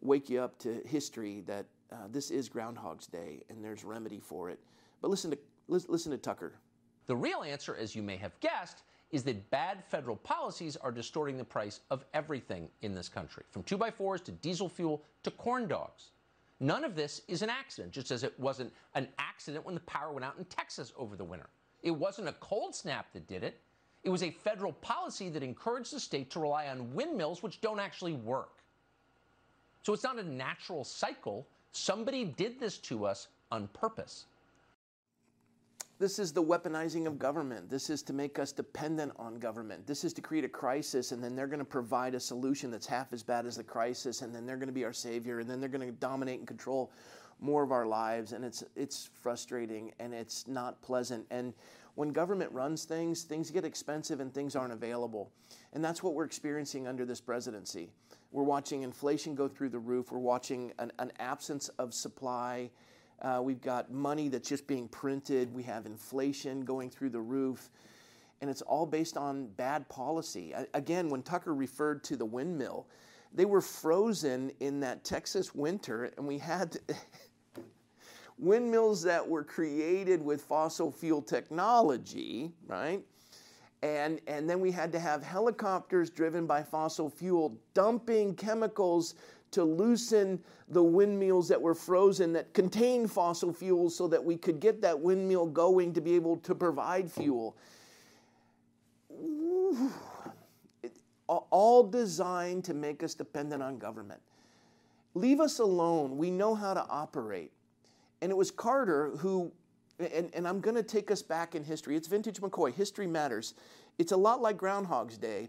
wake 0.00 0.30
you 0.30 0.40
up 0.40 0.58
to 0.60 0.80
history 0.86 1.42
that 1.46 1.66
uh, 1.92 1.96
this 2.10 2.30
is 2.30 2.48
Groundhog's 2.48 3.06
Day, 3.06 3.42
and 3.48 3.64
there's 3.64 3.84
remedy 3.84 4.20
for 4.20 4.50
it. 4.50 4.58
But 5.00 5.10
listen 5.10 5.30
to 5.30 5.38
listen 5.68 6.12
to 6.12 6.18
Tucker. 6.18 6.52
The 7.06 7.16
real 7.16 7.42
answer, 7.42 7.76
as 7.76 7.94
you 7.94 8.02
may 8.02 8.16
have 8.16 8.38
guessed, 8.40 8.82
is 9.10 9.22
that 9.24 9.50
bad 9.50 9.84
federal 9.84 10.16
policies 10.16 10.76
are 10.76 10.90
distorting 10.90 11.36
the 11.36 11.44
price 11.44 11.80
of 11.90 12.04
everything 12.14 12.68
in 12.82 12.94
this 12.94 13.08
country, 13.08 13.44
from 13.50 13.62
2x4s 13.62 14.24
to 14.24 14.32
diesel 14.32 14.68
fuel 14.68 15.02
to 15.22 15.30
corn 15.30 15.68
dogs. 15.68 16.10
None 16.58 16.84
of 16.84 16.96
this 16.96 17.22
is 17.28 17.42
an 17.42 17.50
accident, 17.50 17.92
just 17.92 18.10
as 18.10 18.24
it 18.24 18.38
wasn't 18.38 18.72
an 18.94 19.08
accident 19.18 19.64
when 19.64 19.74
the 19.74 19.80
power 19.82 20.12
went 20.12 20.24
out 20.24 20.36
in 20.38 20.44
Texas 20.46 20.92
over 20.96 21.14
the 21.14 21.24
winter. 21.24 21.48
It 21.82 21.90
wasn't 21.90 22.28
a 22.28 22.32
cold 22.32 22.74
snap 22.74 23.12
that 23.12 23.26
did 23.28 23.44
it. 23.44 23.60
It 24.06 24.10
was 24.10 24.22
a 24.22 24.30
federal 24.30 24.72
policy 24.72 25.28
that 25.30 25.42
encouraged 25.42 25.92
the 25.92 25.98
state 25.98 26.30
to 26.30 26.38
rely 26.38 26.68
on 26.68 26.94
windmills, 26.94 27.42
which 27.42 27.60
don't 27.60 27.80
actually 27.80 28.12
work. 28.12 28.62
So 29.82 29.92
it's 29.92 30.04
not 30.04 30.16
a 30.16 30.22
natural 30.22 30.84
cycle. 30.84 31.48
Somebody 31.72 32.24
did 32.24 32.60
this 32.60 32.78
to 32.78 33.04
us 33.04 33.26
on 33.50 33.66
purpose. 33.74 34.26
This 35.98 36.20
is 36.20 36.32
the 36.32 36.42
weaponizing 36.42 37.08
of 37.08 37.18
government. 37.18 37.68
This 37.68 37.90
is 37.90 38.00
to 38.04 38.12
make 38.12 38.38
us 38.38 38.52
dependent 38.52 39.12
on 39.16 39.40
government. 39.40 39.88
This 39.88 40.04
is 40.04 40.12
to 40.12 40.20
create 40.20 40.44
a 40.44 40.48
crisis, 40.48 41.10
and 41.10 41.24
then 41.24 41.34
they're 41.34 41.48
going 41.48 41.58
to 41.58 41.64
provide 41.64 42.14
a 42.14 42.20
solution 42.20 42.70
that's 42.70 42.86
half 42.86 43.12
as 43.12 43.24
bad 43.24 43.44
as 43.44 43.56
the 43.56 43.64
crisis, 43.64 44.22
and 44.22 44.32
then 44.32 44.46
they're 44.46 44.56
going 44.56 44.68
to 44.68 44.72
be 44.72 44.84
our 44.84 44.92
savior, 44.92 45.40
and 45.40 45.50
then 45.50 45.58
they're 45.58 45.68
going 45.68 45.84
to 45.84 45.92
dominate 45.92 46.38
and 46.38 46.46
control 46.46 46.92
more 47.40 47.64
of 47.64 47.72
our 47.72 47.86
lives. 47.86 48.32
And 48.32 48.44
it's 48.44 48.62
it's 48.76 49.10
frustrating 49.20 49.92
and 49.98 50.14
it's 50.14 50.46
not 50.46 50.80
pleasant. 50.80 51.26
And 51.30 51.52
when 51.96 52.10
government 52.10 52.52
runs 52.52 52.84
things, 52.84 53.22
things 53.22 53.50
get 53.50 53.64
expensive 53.64 54.20
and 54.20 54.32
things 54.32 54.54
aren't 54.54 54.72
available. 54.72 55.32
And 55.72 55.84
that's 55.84 56.02
what 56.02 56.14
we're 56.14 56.24
experiencing 56.24 56.86
under 56.86 57.04
this 57.04 57.20
presidency. 57.20 57.90
We're 58.30 58.44
watching 58.44 58.82
inflation 58.82 59.34
go 59.34 59.48
through 59.48 59.70
the 59.70 59.78
roof, 59.78 60.12
we're 60.12 60.18
watching 60.18 60.72
an, 60.78 60.92
an 60.98 61.10
absence 61.18 61.68
of 61.78 61.94
supply. 61.94 62.70
Uh, 63.22 63.40
we've 63.42 63.62
got 63.62 63.90
money 63.90 64.28
that's 64.28 64.46
just 64.46 64.66
being 64.66 64.88
printed, 64.88 65.52
we 65.54 65.62
have 65.62 65.86
inflation 65.86 66.60
going 66.60 66.90
through 66.90 67.10
the 67.10 67.20
roof. 67.20 67.70
And 68.42 68.50
it's 68.50 68.60
all 68.60 68.84
based 68.84 69.16
on 69.16 69.46
bad 69.56 69.88
policy. 69.88 70.54
Again, 70.74 71.08
when 71.08 71.22
Tucker 71.22 71.54
referred 71.54 72.04
to 72.04 72.16
the 72.16 72.26
windmill, 72.26 72.86
they 73.32 73.46
were 73.46 73.62
frozen 73.62 74.52
in 74.60 74.80
that 74.80 75.02
Texas 75.02 75.54
winter, 75.54 76.12
and 76.18 76.26
we 76.26 76.36
had 76.36 76.78
windmills 78.38 79.02
that 79.02 79.26
were 79.26 79.44
created 79.44 80.22
with 80.22 80.42
fossil 80.42 80.90
fuel 80.90 81.22
technology, 81.22 82.52
right? 82.66 83.02
And, 83.82 84.20
and 84.26 84.48
then 84.48 84.60
we 84.60 84.70
had 84.70 84.92
to 84.92 84.98
have 84.98 85.22
helicopters 85.22 86.10
driven 86.10 86.46
by 86.46 86.62
fossil 86.62 87.08
fuel 87.08 87.56
dumping 87.74 88.34
chemicals 88.34 89.14
to 89.52 89.64
loosen 89.64 90.40
the 90.68 90.82
windmills 90.82 91.48
that 91.48 91.60
were 91.60 91.74
frozen 91.74 92.32
that 92.32 92.52
contained 92.52 93.10
fossil 93.10 93.52
fuels 93.52 93.96
so 93.96 94.08
that 94.08 94.22
we 94.22 94.36
could 94.36 94.60
get 94.60 94.82
that 94.82 94.98
windmill 94.98 95.46
going 95.46 95.92
to 95.92 96.00
be 96.00 96.14
able 96.14 96.36
to 96.38 96.54
provide 96.54 97.10
fuel. 97.10 97.56
all 101.28 101.82
designed 101.84 102.64
to 102.64 102.74
make 102.74 103.02
us 103.02 103.14
dependent 103.14 103.62
on 103.62 103.78
government. 103.78 104.20
Leave 105.14 105.40
us 105.40 105.58
alone. 105.58 106.16
We 106.16 106.30
know 106.30 106.54
how 106.54 106.74
to 106.74 106.84
operate. 106.88 107.52
And 108.22 108.30
it 108.30 108.36
was 108.36 108.50
Carter 108.50 109.16
who, 109.18 109.52
and, 109.98 110.30
and 110.34 110.46
I'm 110.46 110.60
going 110.60 110.76
to 110.76 110.82
take 110.82 111.10
us 111.10 111.22
back 111.22 111.54
in 111.54 111.64
history. 111.64 111.96
It's 111.96 112.08
vintage 112.08 112.40
McCoy. 112.40 112.72
History 112.72 113.06
matters. 113.06 113.54
It's 113.98 114.12
a 114.12 114.16
lot 114.16 114.40
like 114.40 114.56
Groundhog's 114.56 115.18
Day 115.18 115.48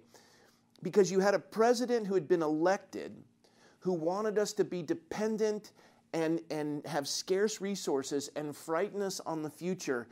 because 0.84 1.12
you 1.12 1.20
had 1.20 1.34
a 1.34 1.40
president 1.40 2.08
who 2.08 2.14
had 2.14 2.28
been 2.28 2.42
elected 2.42 3.16
who 3.80 3.94
wanted 3.94 4.38
us 4.38 4.54
to 4.54 4.66
be 4.66 4.82
dependent 4.82 5.72
and, 6.14 6.42
and 6.50 6.86
have 6.86 7.08
scarce 7.08 7.62
resources 7.62 8.30
and 8.36 8.56
frighten 8.56 9.02
us 9.02 9.20
on 9.22 9.42
the 9.42 9.50
future. 9.50 10.08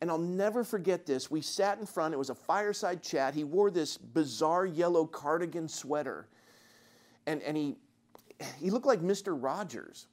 And 0.00 0.10
I'll 0.10 0.18
never 0.18 0.64
forget 0.64 1.06
this. 1.06 1.30
We 1.30 1.40
sat 1.40 1.78
in 1.78 1.86
front, 1.86 2.14
it 2.14 2.16
was 2.16 2.30
a 2.30 2.34
fireside 2.34 3.02
chat. 3.02 3.34
He 3.34 3.44
wore 3.44 3.70
this 3.70 3.96
bizarre 3.96 4.66
yellow 4.66 5.06
cardigan 5.06 5.68
sweater. 5.68 6.26
And, 7.26 7.42
and 7.42 7.56
he, 7.56 7.76
he 8.58 8.70
looked 8.70 8.86
like 8.86 9.00
Mr. 9.00 9.36
Rogers. 9.40 10.06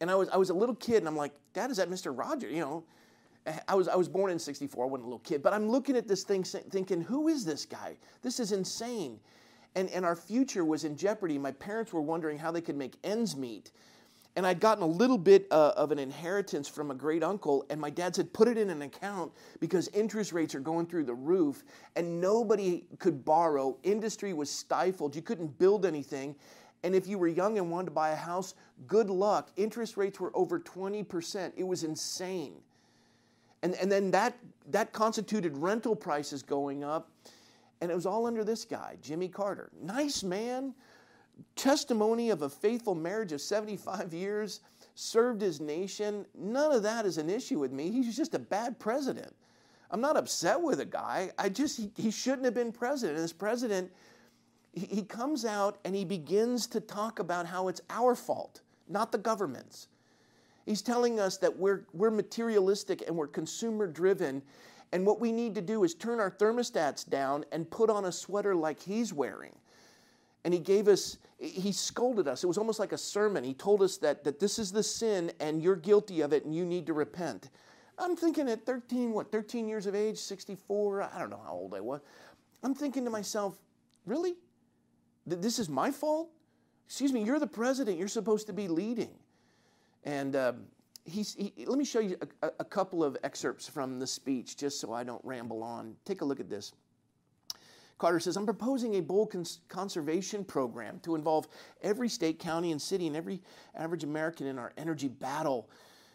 And 0.00 0.10
I 0.10 0.14
was, 0.14 0.28
I 0.28 0.36
was 0.36 0.50
a 0.50 0.54
little 0.54 0.74
kid, 0.74 0.98
and 0.98 1.08
I'm 1.08 1.16
like, 1.16 1.32
Dad, 1.52 1.70
is 1.70 1.76
that 1.76 1.88
Mr. 1.88 2.16
Rogers? 2.16 2.52
You 2.52 2.60
know, 2.60 2.84
I 3.68 3.74
was, 3.74 3.88
I 3.88 3.96
was 3.96 4.08
born 4.08 4.30
in 4.30 4.38
64, 4.38 4.84
I 4.84 4.88
wasn't 4.88 5.02
a 5.02 5.06
little 5.06 5.18
kid, 5.20 5.42
but 5.42 5.52
I'm 5.52 5.68
looking 5.68 5.96
at 5.96 6.08
this 6.08 6.24
thing 6.24 6.44
thinking, 6.44 7.00
who 7.00 7.28
is 7.28 7.44
this 7.44 7.66
guy? 7.66 7.96
This 8.22 8.40
is 8.40 8.52
insane. 8.52 9.20
And, 9.74 9.90
and 9.90 10.04
our 10.04 10.16
future 10.16 10.64
was 10.64 10.84
in 10.84 10.96
jeopardy. 10.96 11.36
My 11.36 11.50
parents 11.50 11.92
were 11.92 12.00
wondering 12.00 12.38
how 12.38 12.50
they 12.52 12.60
could 12.60 12.76
make 12.76 12.94
ends 13.02 13.36
meet. 13.36 13.72
And 14.36 14.46
I'd 14.46 14.60
gotten 14.60 14.82
a 14.82 14.86
little 14.86 15.18
bit 15.18 15.46
uh, 15.50 15.72
of 15.76 15.92
an 15.92 15.98
inheritance 15.98 16.68
from 16.68 16.90
a 16.90 16.94
great 16.94 17.22
uncle, 17.22 17.64
and 17.70 17.80
my 17.80 17.90
dad 17.90 18.16
said, 18.16 18.32
put 18.32 18.48
it 18.48 18.58
in 18.58 18.68
an 18.68 18.82
account 18.82 19.30
because 19.60 19.88
interest 19.88 20.32
rates 20.32 20.56
are 20.56 20.60
going 20.60 20.86
through 20.86 21.04
the 21.04 21.14
roof, 21.14 21.62
and 21.94 22.20
nobody 22.20 22.84
could 22.98 23.24
borrow. 23.24 23.76
Industry 23.84 24.32
was 24.32 24.50
stifled. 24.50 25.14
You 25.14 25.22
couldn't 25.22 25.56
build 25.58 25.86
anything. 25.86 26.34
And 26.84 26.94
if 26.94 27.08
you 27.08 27.18
were 27.18 27.28
young 27.28 27.56
and 27.56 27.70
wanted 27.70 27.86
to 27.86 27.90
buy 27.92 28.10
a 28.10 28.16
house, 28.16 28.54
good 28.86 29.08
luck. 29.08 29.50
Interest 29.56 29.96
rates 29.96 30.20
were 30.20 30.30
over 30.34 30.60
20%. 30.60 31.52
It 31.56 31.64
was 31.64 31.82
insane. 31.82 32.52
And, 33.62 33.74
and 33.76 33.90
then 33.90 34.10
that, 34.10 34.36
that 34.70 34.92
constituted 34.92 35.56
rental 35.56 35.96
prices 35.96 36.42
going 36.42 36.84
up. 36.84 37.10
And 37.80 37.90
it 37.90 37.94
was 37.94 38.04
all 38.04 38.26
under 38.26 38.44
this 38.44 38.66
guy, 38.66 38.98
Jimmy 39.00 39.28
Carter. 39.28 39.70
Nice 39.82 40.22
man, 40.22 40.74
testimony 41.56 42.28
of 42.28 42.42
a 42.42 42.50
faithful 42.50 42.94
marriage 42.94 43.32
of 43.32 43.40
75 43.40 44.12
years, 44.12 44.60
served 44.94 45.40
his 45.40 45.62
nation. 45.62 46.26
None 46.38 46.70
of 46.70 46.82
that 46.82 47.06
is 47.06 47.16
an 47.16 47.30
issue 47.30 47.58
with 47.58 47.72
me. 47.72 47.90
He's 47.90 48.14
just 48.14 48.34
a 48.34 48.38
bad 48.38 48.78
president. 48.78 49.34
I'm 49.90 50.02
not 50.02 50.18
upset 50.18 50.60
with 50.60 50.80
a 50.80 50.84
guy. 50.84 51.30
I 51.38 51.48
just, 51.48 51.78
he, 51.78 51.90
he 51.96 52.10
shouldn't 52.10 52.44
have 52.44 52.54
been 52.54 52.72
president. 52.72 53.16
And 53.16 53.24
this 53.24 53.32
president, 53.32 53.90
he, 54.74 55.02
comes 55.02 55.44
out 55.44 55.78
and 55.84 55.94
he 55.94 56.04
begins 56.04 56.66
to 56.68 56.80
talk 56.80 57.18
about 57.18 57.46
how 57.46 57.68
it's 57.68 57.80
our 57.90 58.14
fault, 58.14 58.62
not 58.88 59.12
the 59.12 59.18
government's. 59.18 59.88
He's 60.66 60.82
telling 60.82 61.20
us 61.20 61.36
that 61.38 61.56
we're, 61.56 61.86
we're 61.92 62.10
materialistic 62.10 63.04
and 63.06 63.16
we're 63.16 63.26
consumer 63.26 63.86
driven. 63.86 64.42
And 64.92 65.06
what 65.06 65.20
we 65.20 65.30
need 65.30 65.54
to 65.56 65.60
do 65.60 65.84
is 65.84 65.94
turn 65.94 66.20
our 66.20 66.30
thermostats 66.30 67.08
down 67.08 67.44
and 67.52 67.70
put 67.70 67.90
on 67.90 68.06
a 68.06 68.12
sweater 68.12 68.54
like 68.54 68.80
he's 68.80 69.12
wearing. 69.12 69.54
And 70.44 70.52
he 70.52 70.60
gave 70.60 70.88
us 70.88 71.18
he 71.38 71.72
scolded 71.72 72.26
us. 72.26 72.42
It 72.42 72.46
was 72.46 72.58
almost 72.58 72.78
like 72.78 72.92
a 72.92 72.98
sermon. 72.98 73.44
He 73.44 73.54
told 73.54 73.82
us 73.82 73.98
that, 73.98 74.24
that 74.24 74.38
this 74.38 74.58
is 74.58 74.72
the 74.72 74.82
sin 74.82 75.30
and 75.40 75.62
you're 75.62 75.76
guilty 75.76 76.22
of 76.22 76.32
it 76.32 76.44
and 76.44 76.54
you 76.54 76.64
need 76.64 76.86
to 76.86 76.92
repent. 76.94 77.50
I'm 77.98 78.16
thinking 78.16 78.48
at 78.48 78.64
13 78.64 79.12
what 79.12 79.30
13 79.30 79.68
years 79.68 79.86
of 79.86 79.94
age 79.94 80.18
64 80.18 81.02
i 81.02 81.18
don't 81.18 81.30
know 81.30 81.40
how 81.44 81.52
old 81.52 81.74
i 81.74 81.80
was. 81.80 82.00
I'm 82.62 82.74
thinking 82.74 83.04
to 83.04 83.10
myself 83.10 83.58
really 84.06 84.34
this 85.26 85.58
is 85.58 85.68
my 85.68 85.90
fault 85.90 86.28
excuse 86.86 87.12
me 87.12 87.22
you're 87.22 87.38
the 87.38 87.46
president 87.46 87.98
you're 87.98 88.08
supposed 88.08 88.46
to 88.46 88.52
be 88.52 88.68
leading 88.68 89.10
and 90.04 90.36
uh, 90.36 90.52
he, 91.06 91.24
let 91.66 91.78
me 91.78 91.84
show 91.84 92.00
you 92.00 92.16
a, 92.42 92.50
a 92.60 92.64
couple 92.64 93.04
of 93.04 93.16
excerpts 93.24 93.68
from 93.68 93.98
the 93.98 94.06
speech 94.06 94.56
just 94.56 94.80
so 94.80 94.92
i 94.92 95.02
don't 95.04 95.24
ramble 95.24 95.62
on 95.62 95.94
take 96.04 96.20
a 96.20 96.24
look 96.24 96.40
at 96.40 96.48
this 96.48 96.72
Carter 97.98 98.18
says, 98.18 98.36
I'm 98.36 98.44
proposing 98.44 98.96
a 98.96 99.00
bull 99.00 99.26
cons- 99.26 99.60
conservation 99.68 100.44
program 100.44 100.98
to 101.00 101.14
involve 101.14 101.46
every 101.82 102.08
state, 102.08 102.38
county, 102.38 102.72
and 102.72 102.82
city 102.82 103.06
and 103.06 103.16
every 103.16 103.40
average 103.74 104.04
American 104.04 104.46
in 104.46 104.58
our 104.58 104.72
energy 104.76 105.08
battle. 105.08 105.68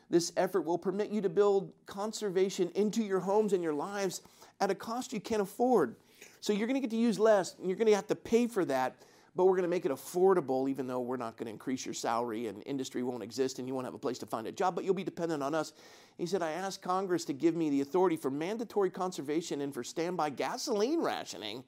This 0.09 0.33
effort 0.35 0.61
will 0.61 0.77
permit 0.77 1.09
you 1.09 1.21
to 1.21 1.29
build 1.29 1.71
conservation 1.85 2.69
into 2.75 3.03
your 3.03 3.19
homes 3.19 3.53
and 3.53 3.63
your 3.63 3.73
lives 3.73 4.21
at 4.59 4.71
a 4.71 4.75
cost 4.75 5.13
you 5.13 5.21
can't 5.21 5.41
afford. 5.41 5.95
So 6.41 6.53
you're 6.53 6.67
going 6.67 6.75
to 6.75 6.81
get 6.81 6.91
to 6.91 6.97
use 6.97 7.19
less, 7.19 7.55
and 7.57 7.67
you're 7.67 7.77
going 7.77 7.87
to 7.87 7.95
have 7.95 8.07
to 8.07 8.15
pay 8.15 8.47
for 8.47 8.65
that 8.65 8.95
but 9.35 9.45
we're 9.45 9.53
going 9.53 9.63
to 9.63 9.69
make 9.69 9.85
it 9.85 9.91
affordable, 9.93 10.69
even 10.69 10.87
though 10.87 10.99
we're 10.99 11.15
not 11.15 11.37
going 11.37 11.45
to 11.45 11.51
increase 11.51 11.85
your 11.85 11.93
salary 11.93 12.47
and 12.47 12.61
industry 12.65 13.03
won't 13.03 13.23
exist 13.23 13.59
and 13.59 13.67
you 13.67 13.73
won't 13.73 13.85
have 13.85 13.93
a 13.93 13.99
place 13.99 14.17
to 14.19 14.25
find 14.25 14.47
a 14.47 14.51
job, 14.51 14.75
but 14.75 14.83
you'll 14.83 14.93
be 14.93 15.03
dependent 15.03 15.43
on 15.43 15.55
us. 15.55 15.71
He 16.17 16.25
said, 16.25 16.41
I 16.41 16.51
asked 16.51 16.81
Congress 16.81 17.23
to 17.25 17.33
give 17.33 17.55
me 17.55 17.69
the 17.69 17.79
authority 17.79 18.17
for 18.17 18.29
mandatory 18.29 18.89
conservation 18.89 19.61
and 19.61 19.73
for 19.73 19.81
standby 19.81 20.31
gasoline 20.31 21.01
rationing 21.01 21.63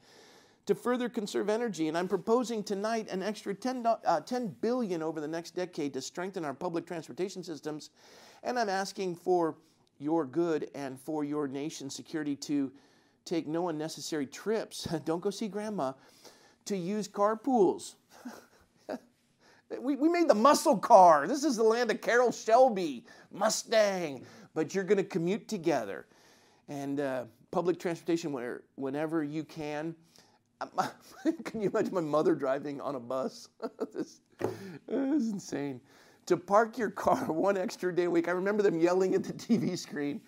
to 0.65 0.75
further 0.75 1.07
conserve 1.07 1.49
energy. 1.49 1.87
And 1.87 1.97
I'm 1.97 2.09
proposing 2.09 2.63
tonight 2.63 3.07
an 3.09 3.23
extra 3.23 3.53
10, 3.53 3.85
uh, 3.85 4.19
10 4.19 4.55
billion 4.59 5.01
over 5.01 5.21
the 5.21 5.27
next 5.27 5.51
decade 5.51 5.93
to 5.93 6.01
strengthen 6.01 6.43
our 6.43 6.53
public 6.53 6.85
transportation 6.85 7.43
systems. 7.43 7.91
And 8.43 8.59
I'm 8.59 8.69
asking 8.69 9.15
for 9.15 9.55
your 9.97 10.25
good 10.25 10.69
and 10.75 10.99
for 10.99 11.23
your 11.23 11.47
nation's 11.47 11.95
security 11.95 12.35
to 12.35 12.71
take 13.25 13.47
no 13.47 13.69
unnecessary 13.69 14.25
trips. 14.25 14.83
Don't 15.05 15.21
go 15.21 15.29
see 15.29 15.47
grandma 15.47 15.93
to 16.65 16.77
use 16.77 17.07
carpools. 17.07 17.95
we, 19.79 19.95
we 19.95 20.09
made 20.09 20.27
the 20.27 20.35
muscle 20.35 20.77
car. 20.77 21.27
This 21.27 21.43
is 21.43 21.55
the 21.55 21.63
land 21.63 21.91
of 21.91 22.01
Carroll 22.01 22.31
Shelby, 22.31 23.05
Mustang. 23.31 24.25
But 24.53 24.75
you're 24.75 24.83
going 24.83 24.97
to 24.97 25.03
commute 25.03 25.47
together. 25.47 26.05
And 26.67 26.99
uh, 26.99 27.25
public 27.51 27.79
transportation 27.79 28.31
where, 28.31 28.63
whenever 28.75 29.23
you 29.23 29.43
can. 29.43 29.95
can 31.43 31.61
you 31.61 31.69
imagine 31.69 31.93
my 31.93 32.01
mother 32.01 32.35
driving 32.35 32.79
on 32.81 32.95
a 32.95 32.99
bus? 32.99 33.49
this, 33.93 34.21
this 34.39 34.51
is 34.87 35.31
insane. 35.31 35.81
To 36.27 36.37
park 36.37 36.77
your 36.77 36.91
car 36.91 37.31
one 37.31 37.57
extra 37.57 37.93
day 37.93 38.05
a 38.05 38.09
week. 38.09 38.27
I 38.27 38.31
remember 38.31 38.61
them 38.61 38.79
yelling 38.79 39.15
at 39.15 39.23
the 39.23 39.33
TV 39.33 39.77
screen 39.77 40.21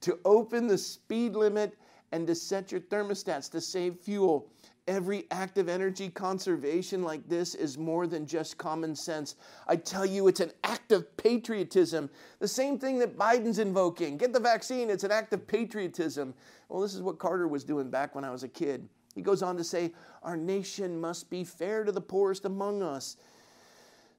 to 0.00 0.18
open 0.24 0.66
the 0.66 0.78
speed 0.78 1.34
limit 1.34 1.76
and 2.12 2.26
to 2.26 2.34
set 2.34 2.72
your 2.72 2.80
thermostats 2.80 3.50
to 3.50 3.60
save 3.60 3.96
fuel. 3.98 4.50
Every 4.88 5.26
act 5.30 5.58
of 5.58 5.68
energy 5.68 6.08
conservation 6.08 7.02
like 7.02 7.28
this 7.28 7.54
is 7.54 7.78
more 7.78 8.06
than 8.06 8.26
just 8.26 8.58
common 8.58 8.96
sense. 8.96 9.36
I 9.68 9.76
tell 9.76 10.04
you, 10.04 10.26
it's 10.26 10.40
an 10.40 10.50
act 10.64 10.90
of 10.90 11.16
patriotism. 11.16 12.10
The 12.40 12.48
same 12.48 12.78
thing 12.78 12.98
that 12.98 13.16
Biden's 13.16 13.60
invoking. 13.60 14.16
Get 14.16 14.32
the 14.32 14.40
vaccine, 14.40 14.90
it's 14.90 15.04
an 15.04 15.12
act 15.12 15.32
of 15.32 15.46
patriotism. 15.46 16.34
Well, 16.68 16.80
this 16.80 16.94
is 16.94 17.02
what 17.02 17.18
Carter 17.18 17.46
was 17.46 17.62
doing 17.62 17.90
back 17.90 18.14
when 18.14 18.24
I 18.24 18.30
was 18.30 18.42
a 18.42 18.48
kid. 18.48 18.88
He 19.14 19.22
goes 19.22 19.42
on 19.42 19.56
to 19.58 19.64
say, 19.64 19.92
Our 20.22 20.36
nation 20.36 21.00
must 21.00 21.30
be 21.30 21.44
fair 21.44 21.84
to 21.84 21.92
the 21.92 22.00
poorest 22.00 22.44
among 22.44 22.82
us. 22.82 23.16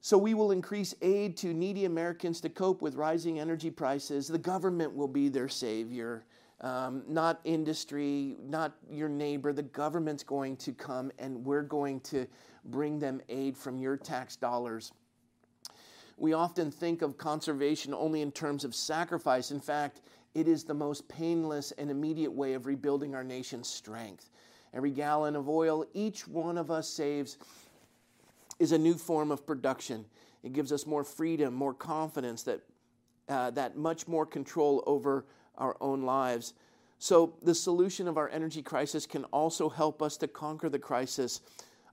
So 0.00 0.18
we 0.18 0.34
will 0.34 0.50
increase 0.50 0.94
aid 1.00 1.36
to 1.38 1.54
needy 1.54 1.84
Americans 1.84 2.40
to 2.40 2.48
cope 2.48 2.82
with 2.82 2.96
rising 2.96 3.38
energy 3.38 3.70
prices. 3.70 4.26
The 4.26 4.38
government 4.38 4.94
will 4.94 5.08
be 5.08 5.28
their 5.28 5.48
savior 5.48 6.24
um, 6.62 7.02
not 7.08 7.40
industry, 7.44 8.36
not 8.42 8.72
your 8.90 9.08
neighbor. 9.08 9.52
The 9.52 9.62
government's 9.62 10.22
going 10.22 10.56
to 10.58 10.72
come 10.72 11.10
and 11.18 11.44
we're 11.44 11.62
going 11.62 12.00
to 12.00 12.26
bring 12.66 12.98
them 12.98 13.20
aid 13.28 13.56
from 13.56 13.78
your 13.78 13.96
tax 13.96 14.36
dollars. 14.36 14.92
We 16.16 16.34
often 16.34 16.70
think 16.70 17.02
of 17.02 17.18
conservation 17.18 17.92
only 17.92 18.22
in 18.22 18.30
terms 18.30 18.64
of 18.64 18.74
sacrifice. 18.74 19.50
In 19.50 19.60
fact, 19.60 20.02
it 20.34 20.46
is 20.46 20.62
the 20.62 20.74
most 20.74 21.08
painless 21.08 21.72
and 21.72 21.90
immediate 21.90 22.30
way 22.30 22.54
of 22.54 22.66
rebuilding 22.66 23.14
our 23.14 23.24
nation's 23.24 23.68
strength. 23.68 24.30
Every 24.72 24.92
gallon 24.92 25.36
of 25.36 25.48
oil 25.48 25.84
each 25.94 26.28
one 26.28 26.56
of 26.56 26.70
us 26.70 26.88
saves 26.88 27.38
is 28.58 28.72
a 28.72 28.78
new 28.78 28.94
form 28.94 29.32
of 29.32 29.44
production. 29.44 30.04
It 30.44 30.52
gives 30.52 30.70
us 30.70 30.86
more 30.86 31.04
freedom, 31.04 31.54
more 31.54 31.74
confidence, 31.74 32.44
that, 32.44 32.60
uh, 33.28 33.50
that 33.50 33.76
much 33.76 34.06
more 34.06 34.24
control 34.24 34.82
over 34.86 35.26
our 35.58 35.76
own 35.80 36.02
lives. 36.02 36.54
So, 36.98 37.34
the 37.42 37.54
solution 37.54 38.06
of 38.06 38.16
our 38.16 38.28
energy 38.28 38.62
crisis 38.62 39.06
can 39.06 39.24
also 39.24 39.68
help 39.68 40.02
us 40.02 40.16
to 40.18 40.28
conquer 40.28 40.68
the 40.68 40.78
crisis 40.78 41.40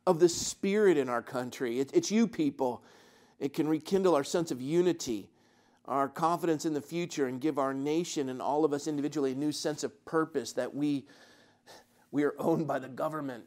of 0.06 0.20
the 0.20 0.30
spirit 0.30 0.98
in 0.98 1.10
our 1.10 1.22
country. 1.22 1.80
It, 1.80 1.92
it's 1.94 2.12
you 2.12 2.28
people. 2.28 2.84
It 3.40 3.54
can 3.54 3.68
rekindle 3.68 4.16
our 4.16 4.24
sense 4.24 4.52
of 4.52 4.62
unity, 4.62 5.30
our 5.86 6.10
confidence 6.10 6.66
in 6.66 6.74
the 6.74 6.82
future, 6.82 7.28
and 7.28 7.42
give 7.42 7.58
our 7.58 7.74
nation 7.74 8.30
and 8.30 8.42
all 8.42 8.66
of 8.66 8.74
us 8.74 8.88
individually 8.88 9.32
a 9.32 9.36
new 9.36 9.52
sense 9.52 9.84
of 9.84 10.06
purpose 10.06 10.54
that 10.54 10.76
we, 10.76 11.06
we 12.12 12.24
are 12.24 12.36
owned 12.38 12.68
by 12.68 12.80
the 12.80 12.90
government. 12.90 13.46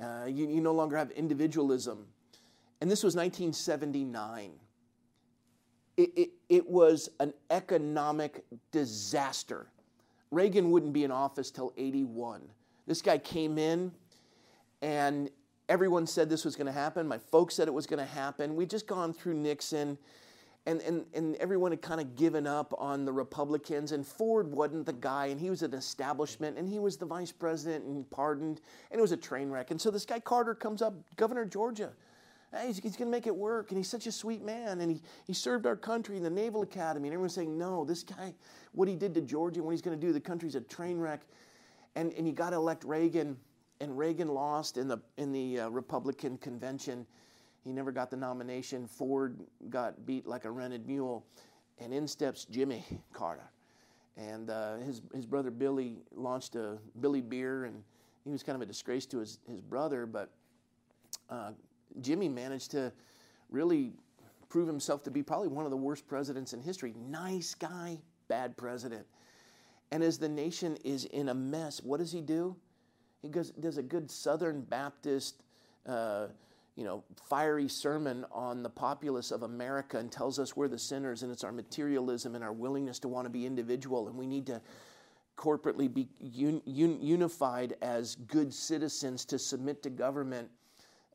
Uh, 0.00 0.24
you, 0.26 0.48
you 0.48 0.60
no 0.60 0.72
longer 0.72 0.96
have 0.96 1.10
individualism. 1.12 2.06
And 2.80 2.90
this 2.90 3.02
was 3.02 3.14
1979. 3.14 4.52
It, 6.00 6.12
it, 6.16 6.30
it 6.48 6.70
was 6.70 7.10
an 7.20 7.34
economic 7.50 8.42
disaster. 8.72 9.66
Reagan 10.30 10.70
wouldn't 10.70 10.94
be 10.94 11.04
in 11.04 11.10
office 11.10 11.50
till 11.50 11.74
81. 11.76 12.40
This 12.86 13.02
guy 13.02 13.18
came 13.18 13.58
in, 13.58 13.92
and 14.80 15.28
everyone 15.68 16.06
said 16.06 16.30
this 16.30 16.42
was 16.42 16.56
going 16.56 16.68
to 16.68 16.72
happen. 16.72 17.06
My 17.06 17.18
folks 17.18 17.54
said 17.54 17.68
it 17.68 17.74
was 17.74 17.86
going 17.86 17.98
to 17.98 18.10
happen. 18.10 18.56
We'd 18.56 18.70
just 18.70 18.86
gone 18.86 19.12
through 19.12 19.34
Nixon, 19.34 19.98
and, 20.64 20.80
and, 20.80 21.04
and 21.12 21.36
everyone 21.36 21.70
had 21.70 21.82
kind 21.82 22.00
of 22.00 22.16
given 22.16 22.46
up 22.46 22.72
on 22.78 23.04
the 23.04 23.12
Republicans, 23.12 23.92
and 23.92 24.06
Ford 24.06 24.50
wasn't 24.50 24.86
the 24.86 24.94
guy, 24.94 25.26
and 25.26 25.38
he 25.38 25.50
was 25.50 25.62
an 25.62 25.74
establishment, 25.74 26.56
and 26.56 26.66
he 26.66 26.78
was 26.78 26.96
the 26.96 27.04
vice 27.04 27.30
president 27.30 27.84
and 27.84 28.08
pardoned, 28.08 28.62
and 28.90 28.98
it 28.98 29.02
was 29.02 29.12
a 29.12 29.18
train 29.18 29.50
wreck. 29.50 29.70
And 29.70 29.78
so 29.78 29.90
this 29.90 30.06
guy 30.06 30.18
Carter 30.18 30.54
comes 30.54 30.80
up, 30.80 30.94
governor 31.16 31.42
of 31.42 31.50
Georgia. 31.50 31.92
Hey, 32.52 32.66
he's, 32.66 32.78
he's 32.78 32.96
going 32.96 33.06
to 33.06 33.16
make 33.16 33.28
it 33.28 33.36
work, 33.36 33.70
and 33.70 33.78
he's 33.78 33.88
such 33.88 34.06
a 34.06 34.12
sweet 34.12 34.42
man, 34.42 34.80
and 34.80 34.90
he, 34.90 35.00
he 35.24 35.32
served 35.32 35.66
our 35.66 35.76
country 35.76 36.16
in 36.16 36.22
the 36.22 36.30
Naval 36.30 36.62
Academy, 36.62 37.08
and 37.08 37.14
everyone's 37.14 37.34
saying, 37.34 37.56
no, 37.56 37.84
this 37.84 38.02
guy, 38.02 38.34
what 38.72 38.88
he 38.88 38.96
did 38.96 39.14
to 39.14 39.20
Georgia, 39.20 39.62
what 39.62 39.70
he's 39.70 39.82
going 39.82 39.98
to 39.98 40.06
do, 40.06 40.12
the 40.12 40.20
country's 40.20 40.56
a 40.56 40.60
train 40.60 40.98
wreck. 40.98 41.22
And, 41.94 42.12
and 42.14 42.26
you 42.26 42.32
got 42.32 42.50
to 42.50 42.56
elect 42.56 42.82
Reagan, 42.84 43.36
and 43.80 43.96
Reagan 43.96 44.28
lost 44.28 44.78
in 44.78 44.88
the, 44.88 44.98
in 45.16 45.32
the 45.32 45.60
uh, 45.60 45.68
Republican 45.68 46.38
convention. 46.38 47.06
He 47.64 47.72
never 47.72 47.92
got 47.92 48.10
the 48.10 48.16
nomination. 48.16 48.86
Ford 48.86 49.38
got 49.68 50.04
beat 50.04 50.26
like 50.26 50.44
a 50.44 50.50
rented 50.50 50.86
mule, 50.86 51.24
and 51.78 51.94
in 51.94 52.08
steps 52.08 52.46
Jimmy 52.46 52.84
Carter. 53.12 53.48
And 54.16 54.50
uh, 54.50 54.78
his, 54.78 55.02
his 55.14 55.24
brother 55.24 55.50
Billy 55.52 55.98
launched 56.14 56.56
a 56.56 56.78
Billy 57.00 57.20
Beer, 57.20 57.66
and 57.66 57.82
he 58.24 58.30
was 58.30 58.42
kind 58.42 58.56
of 58.56 58.62
a 58.62 58.66
disgrace 58.66 59.06
to 59.06 59.18
his, 59.18 59.38
his 59.48 59.60
brother, 59.60 60.04
but 60.04 60.30
uh, 61.28 61.52
Jimmy 62.00 62.28
managed 62.28 62.70
to 62.72 62.92
really 63.50 63.92
prove 64.48 64.66
himself 64.66 65.02
to 65.04 65.10
be 65.10 65.22
probably 65.22 65.48
one 65.48 65.64
of 65.64 65.70
the 65.70 65.76
worst 65.76 66.06
presidents 66.06 66.52
in 66.52 66.60
history. 66.60 66.94
Nice 67.08 67.54
guy, 67.54 67.98
bad 68.28 68.56
president. 68.56 69.06
And 69.92 70.02
as 70.02 70.18
the 70.18 70.28
nation 70.28 70.76
is 70.84 71.04
in 71.06 71.28
a 71.30 71.34
mess, 71.34 71.80
what 71.82 71.98
does 71.98 72.12
he 72.12 72.20
do? 72.20 72.56
He 73.22 73.28
goes, 73.28 73.50
does 73.50 73.78
a 73.78 73.82
good 73.82 74.10
Southern 74.10 74.62
Baptist, 74.62 75.42
uh, 75.86 76.28
you 76.76 76.84
know, 76.84 77.04
fiery 77.28 77.68
sermon 77.68 78.24
on 78.32 78.62
the 78.62 78.70
populace 78.70 79.30
of 79.30 79.42
America 79.42 79.98
and 79.98 80.10
tells 80.10 80.38
us 80.38 80.56
we're 80.56 80.68
the 80.68 80.78
sinners 80.78 81.22
and 81.22 81.30
it's 81.30 81.44
our 81.44 81.52
materialism 81.52 82.34
and 82.34 82.42
our 82.42 82.52
willingness 82.52 82.98
to 83.00 83.08
want 83.08 83.26
to 83.26 83.30
be 83.30 83.46
individual 83.46 84.08
and 84.08 84.16
we 84.16 84.26
need 84.26 84.46
to 84.46 84.60
corporately 85.36 85.92
be 85.92 86.08
un- 86.22 86.62
un- 86.66 86.98
unified 87.00 87.74
as 87.82 88.14
good 88.14 88.52
citizens 88.52 89.24
to 89.24 89.38
submit 89.38 89.82
to 89.82 89.90
government 89.90 90.48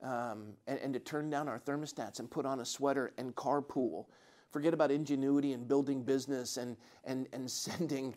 um, 0.02 0.54
and, 0.68 0.80
and 0.80 0.94
to 0.94 1.00
turn 1.00 1.30
down 1.30 1.48
our 1.48 1.60
thermostats 1.60 2.20
and 2.20 2.30
put 2.30 2.46
on 2.46 2.60
a 2.60 2.66
sweater 2.66 3.14
and 3.18 3.36
carpool. 3.36 4.06
Forget 4.52 4.74
about 4.74 4.92
ingenuity 4.92 5.54
and 5.54 5.68
building 5.68 6.04
business 6.04 6.58
and, 6.58 6.78
and, 7.04 7.28
and 7.34 7.50
sending, 7.52 8.16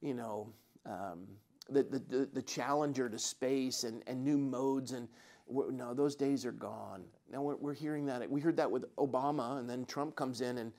you 0.00 0.14
know, 0.14 0.52
um, 0.86 1.26
the, 1.70 1.82
the, 1.82 2.28
the 2.32 2.42
challenger 2.42 3.08
to 3.08 3.18
space 3.18 3.84
and, 3.84 4.02
and 4.06 4.24
new 4.24 4.38
modes. 4.38 4.92
And 4.92 5.08
no, 5.48 5.94
those 5.94 6.14
days 6.14 6.44
are 6.46 6.52
gone. 6.52 7.04
Now 7.30 7.42
we're, 7.42 7.56
we're 7.56 7.74
hearing 7.74 8.06
that. 8.06 8.28
We 8.30 8.40
heard 8.40 8.56
that 8.56 8.70
with 8.70 8.84
Obama, 8.96 9.58
and 9.58 9.68
then 9.68 9.84
Trump 9.84 10.16
comes 10.16 10.40
in 10.40 10.58
and 10.58 10.72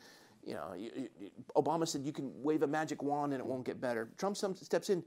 you 0.44 0.54
know, 0.54 0.74
Obama 1.56 1.88
said 1.88 2.02
you 2.04 2.14
can 2.14 2.32
wave 2.42 2.64
a 2.64 2.68
magic 2.68 3.04
wand 3.04 3.34
and 3.34 3.42
it 3.42 3.46
won't 3.46 3.66
get 3.66 3.82
better. 3.82 4.10
Trump 4.18 4.38
steps 4.38 4.90
in, 4.90 5.04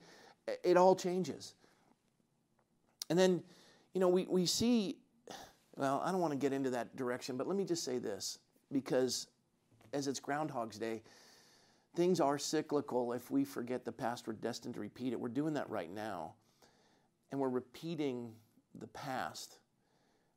it 0.62 0.76
all 0.76 0.94
changes. 0.94 1.54
And 3.10 3.18
then, 3.18 3.42
you 3.94 4.00
know, 4.00 4.08
we, 4.08 4.26
we 4.28 4.46
see 4.46 4.98
well, 5.76 6.02
I 6.04 6.12
don't 6.12 6.20
want 6.20 6.32
to 6.32 6.38
get 6.38 6.52
into 6.52 6.70
that 6.70 6.96
direction, 6.96 7.36
but 7.36 7.46
let 7.48 7.56
me 7.56 7.64
just 7.64 7.84
say 7.84 7.98
this 7.98 8.38
because 8.70 9.28
as 9.92 10.06
it's 10.06 10.20
Groundhog's 10.20 10.78
Day, 10.78 11.02
things 11.94 12.20
are 12.20 12.38
cyclical. 12.38 13.12
If 13.12 13.30
we 13.30 13.44
forget 13.44 13.84
the 13.84 13.92
past, 13.92 14.26
we're 14.26 14.34
destined 14.34 14.74
to 14.74 14.80
repeat 14.80 15.12
it. 15.12 15.20
We're 15.20 15.28
doing 15.28 15.54
that 15.54 15.68
right 15.68 15.92
now. 15.92 16.34
And 17.30 17.40
we're 17.40 17.48
repeating 17.48 18.32
the 18.78 18.86
past. 18.88 19.58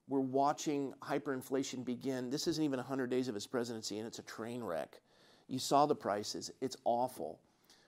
We're 0.08 0.20
watching 0.20 0.94
hyperinflation 1.02 1.84
begin. 1.84 2.30
This 2.30 2.48
isn't 2.48 2.64
even 2.64 2.78
100 2.78 3.10
days 3.10 3.28
of 3.28 3.34
his 3.34 3.48
presidency, 3.48 3.98
and 3.98 4.08
it's 4.08 4.20
a 4.20 4.24
train 4.24 4.64
wreck. 4.64 5.02
You 5.48 5.60
saw 5.60 5.86
the 5.86 5.96
prices, 5.96 6.52
it's 6.62 6.78
awful. 6.86 7.40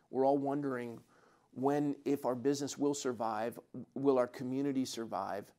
We're 0.09 0.25
all 0.25 0.37
wondering 0.37 0.99
when, 1.53 1.95
if 2.05 2.25
our 2.25 2.35
business 2.35 2.77
will 2.77 2.93
survive, 2.93 3.59
will 3.93 4.17
our 4.17 4.27
community 4.27 4.85
survive? 4.85 5.51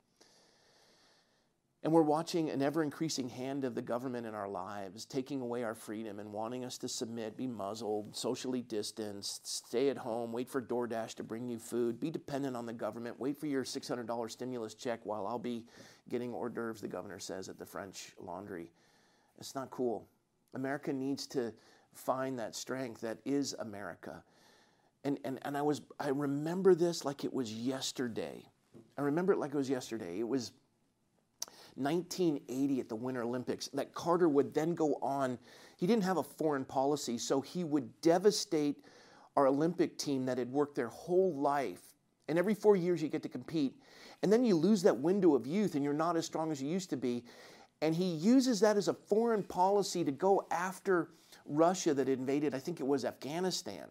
And 1.85 1.93
we're 1.93 2.03
watching 2.03 2.51
an 2.51 2.61
ever 2.61 2.83
increasing 2.83 3.29
hand 3.29 3.64
of 3.64 3.77
the 3.77 3.83
government 3.83 4.27
in 4.27 4.35
our 4.35 4.49
lives, 4.49 5.05
taking 5.05 5.41
away 5.41 5.62
our 5.62 5.77
freedom 5.77 6.19
and 6.19 6.33
wanting 6.33 6.64
us 6.64 6.77
to 6.79 6.88
submit, 6.88 7.37
be 7.37 7.47
muzzled, 7.47 8.17
socially 8.17 8.62
distanced, 8.62 9.47
stay 9.47 9.88
at 9.88 9.97
home, 9.97 10.33
wait 10.33 10.49
for 10.49 10.61
DoorDash 10.61 11.14
to 11.14 11.23
bring 11.23 11.49
you 11.49 11.59
food, 11.59 12.01
be 12.01 12.11
dependent 12.11 12.57
on 12.57 12.67
the 12.67 12.73
government, 12.73 13.21
wait 13.21 13.38
for 13.38 13.47
your 13.47 13.62
$600 13.62 14.31
stimulus 14.31 14.75
check 14.75 14.99
while 15.05 15.25
I'll 15.27 15.38
be 15.38 15.67
getting 16.09 16.33
hors 16.33 16.51
d'oeuvres, 16.51 16.81
the 16.81 16.88
governor 16.88 17.21
says, 17.21 17.49
at 17.49 17.61
the 17.61 17.67
French 17.67 18.12
laundry. 18.21 18.73
It's 19.38 19.55
not 19.55 19.71
cool. 19.71 20.05
America 20.55 20.93
needs 20.93 21.29
to 21.29 21.53
find 21.95 22.37
that 22.41 22.57
strength 22.57 23.01
that 23.03 23.19
is 23.25 23.55
America. 23.61 24.25
And, 25.05 25.21
and, 25.25 25.38
and 25.43 25.57
I, 25.57 25.62
was, 25.62 25.83
I 26.01 26.09
remember 26.09 26.75
this 26.75 27.05
like 27.05 27.25
it 27.25 27.33
was 27.33 27.53
yesterday. 27.53 28.45
I 28.97 29.03
remember 29.03 29.33
it 29.33 29.38
like 29.38 29.55
it 29.55 29.57
was 29.57 29.71
yesterday. 29.71 30.19
It 30.19 30.27
was 30.27 30.53
1980 31.79 32.81
at 32.81 32.88
the 32.88 32.97
Winter 32.97 33.23
Olympics 33.23 33.69
that 33.69 33.95
Carter 33.95 34.29
would 34.29 34.53
then 34.53 34.75
go 34.75 34.95
on. 35.01 35.38
He 35.77 35.87
didn't 35.87 36.05
have 36.05 36.17
a 36.17 36.23
foreign 36.23 36.64
policy, 36.64 37.19
so 37.19 37.41
he 37.41 37.64
would 37.64 38.01
devastate 38.01 38.77
our 39.37 39.47
Olympic 39.47 39.97
team 39.97 40.27
that 40.27 40.38
had 40.38 40.51
worked 40.51 40.75
their 40.75 40.88
whole 40.88 41.35
life. 41.35 41.81
And 42.29 42.38
every 42.38 42.55
four 42.55 42.77
years 42.77 43.01
you 43.01 43.09
get 43.09 43.23
to 43.23 43.29
compete. 43.29 43.81
And 44.23 44.33
then 44.33 44.45
you 44.45 44.57
lose 44.57 44.83
that 44.83 44.99
window 44.99 45.35
of 45.35 45.47
youth 45.47 45.75
and 45.75 45.85
you're 45.85 45.95
not 45.95 46.17
as 46.17 46.27
strong 46.27 46.51
as 46.51 46.61
you 46.61 46.69
used 46.69 46.91
to 46.91 46.97
be. 46.97 47.25
And 47.81 47.95
he 47.95 48.05
uses 48.05 48.61
that 48.61 48.77
as 48.77 48.88
a 48.88 48.95
foreign 48.95 49.45
policy 49.45 50.05
to 50.05 50.11
go 50.11 50.47
after 50.51 51.11
Russia 51.47 51.95
that 51.95 52.09
invaded, 52.09 52.55
I 52.55 52.59
think 52.59 52.81
it 52.81 52.87
was 52.87 53.05
Afghanistan. 53.05 53.87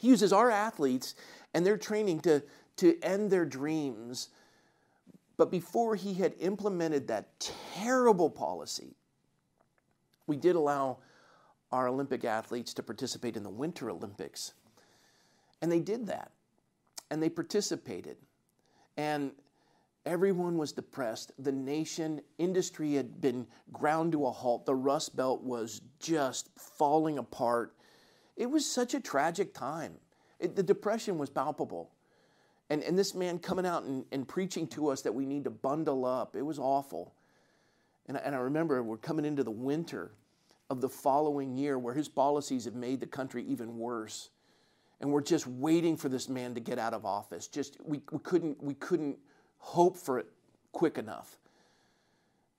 He 0.00 0.08
uses 0.08 0.32
our 0.32 0.50
athletes 0.50 1.14
and 1.52 1.64
their 1.64 1.76
training 1.76 2.20
to, 2.20 2.42
to 2.76 2.98
end 3.02 3.30
their 3.30 3.44
dreams 3.44 4.30
but 5.40 5.50
before 5.50 5.94
he 5.94 6.12
had 6.12 6.34
implemented 6.38 7.08
that 7.08 7.50
terrible 7.74 8.28
policy, 8.28 8.94
we 10.26 10.36
did 10.36 10.54
allow 10.54 10.98
our 11.72 11.88
Olympic 11.88 12.26
athletes 12.26 12.74
to 12.74 12.82
participate 12.82 13.38
in 13.38 13.42
the 13.42 13.48
Winter 13.48 13.88
Olympics. 13.88 14.52
And 15.62 15.72
they 15.72 15.80
did 15.80 16.08
that. 16.08 16.32
And 17.10 17.22
they 17.22 17.30
participated. 17.30 18.18
And 18.98 19.32
everyone 20.04 20.58
was 20.58 20.72
depressed. 20.72 21.32
The 21.38 21.52
nation, 21.52 22.20
industry 22.36 22.92
had 22.92 23.22
been 23.22 23.46
ground 23.72 24.12
to 24.12 24.26
a 24.26 24.30
halt. 24.30 24.66
The 24.66 24.74
Rust 24.74 25.16
Belt 25.16 25.42
was 25.42 25.80
just 26.00 26.50
falling 26.58 27.16
apart. 27.16 27.74
It 28.36 28.50
was 28.50 28.70
such 28.70 28.92
a 28.92 29.00
tragic 29.00 29.54
time. 29.54 29.94
It, 30.38 30.54
the 30.54 30.62
depression 30.62 31.16
was 31.16 31.30
palpable. 31.30 31.92
And, 32.70 32.82
and 32.84 32.96
this 32.96 33.14
man 33.14 33.40
coming 33.40 33.66
out 33.66 33.82
and, 33.82 34.04
and 34.12 34.26
preaching 34.26 34.66
to 34.68 34.88
us 34.88 35.02
that 35.02 35.12
we 35.12 35.26
need 35.26 35.44
to 35.44 35.50
bundle 35.50 36.06
up, 36.06 36.36
it 36.36 36.42
was 36.42 36.58
awful. 36.58 37.12
And, 38.06 38.16
and 38.16 38.34
I 38.34 38.38
remember 38.38 38.82
we're 38.82 38.96
coming 38.96 39.24
into 39.24 39.42
the 39.42 39.50
winter 39.50 40.12
of 40.70 40.80
the 40.80 40.88
following 40.88 41.56
year 41.56 41.78
where 41.78 41.94
his 41.94 42.08
policies 42.08 42.64
have 42.64 42.76
made 42.76 43.00
the 43.00 43.06
country 43.06 43.44
even 43.48 43.76
worse. 43.76 44.30
And 45.00 45.10
we're 45.10 45.22
just 45.22 45.46
waiting 45.46 45.96
for 45.96 46.08
this 46.08 46.28
man 46.28 46.54
to 46.54 46.60
get 46.60 46.78
out 46.78 46.94
of 46.94 47.04
office. 47.04 47.48
Just 47.48 47.76
we, 47.84 48.02
we 48.12 48.18
couldn't 48.20 48.62
we 48.62 48.74
couldn't 48.74 49.18
hope 49.58 49.96
for 49.96 50.18
it 50.18 50.26
quick 50.72 50.98
enough. 50.98 51.38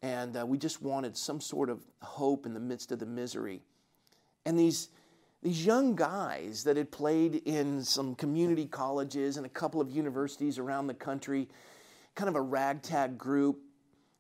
And 0.01 0.35
uh, 0.35 0.45
we 0.45 0.57
just 0.57 0.81
wanted 0.81 1.15
some 1.15 1.39
sort 1.39 1.69
of 1.69 1.79
hope 2.01 2.45
in 2.45 2.53
the 2.53 2.59
midst 2.59 2.91
of 2.91 2.99
the 2.99 3.05
misery. 3.05 3.61
And 4.45 4.57
these 4.57 4.89
these 5.41 5.65
young 5.65 5.95
guys 5.95 6.63
that 6.65 6.77
had 6.77 6.91
played 6.91 7.41
in 7.45 7.83
some 7.83 8.13
community 8.15 8.67
colleges 8.67 9.37
and 9.37 9.45
a 9.45 9.49
couple 9.49 9.81
of 9.81 9.89
universities 9.89 10.59
around 10.59 10.87
the 10.87 10.93
country, 10.93 11.49
kind 12.13 12.29
of 12.29 12.35
a 12.35 12.41
ragtag 12.41 13.17
group. 13.17 13.59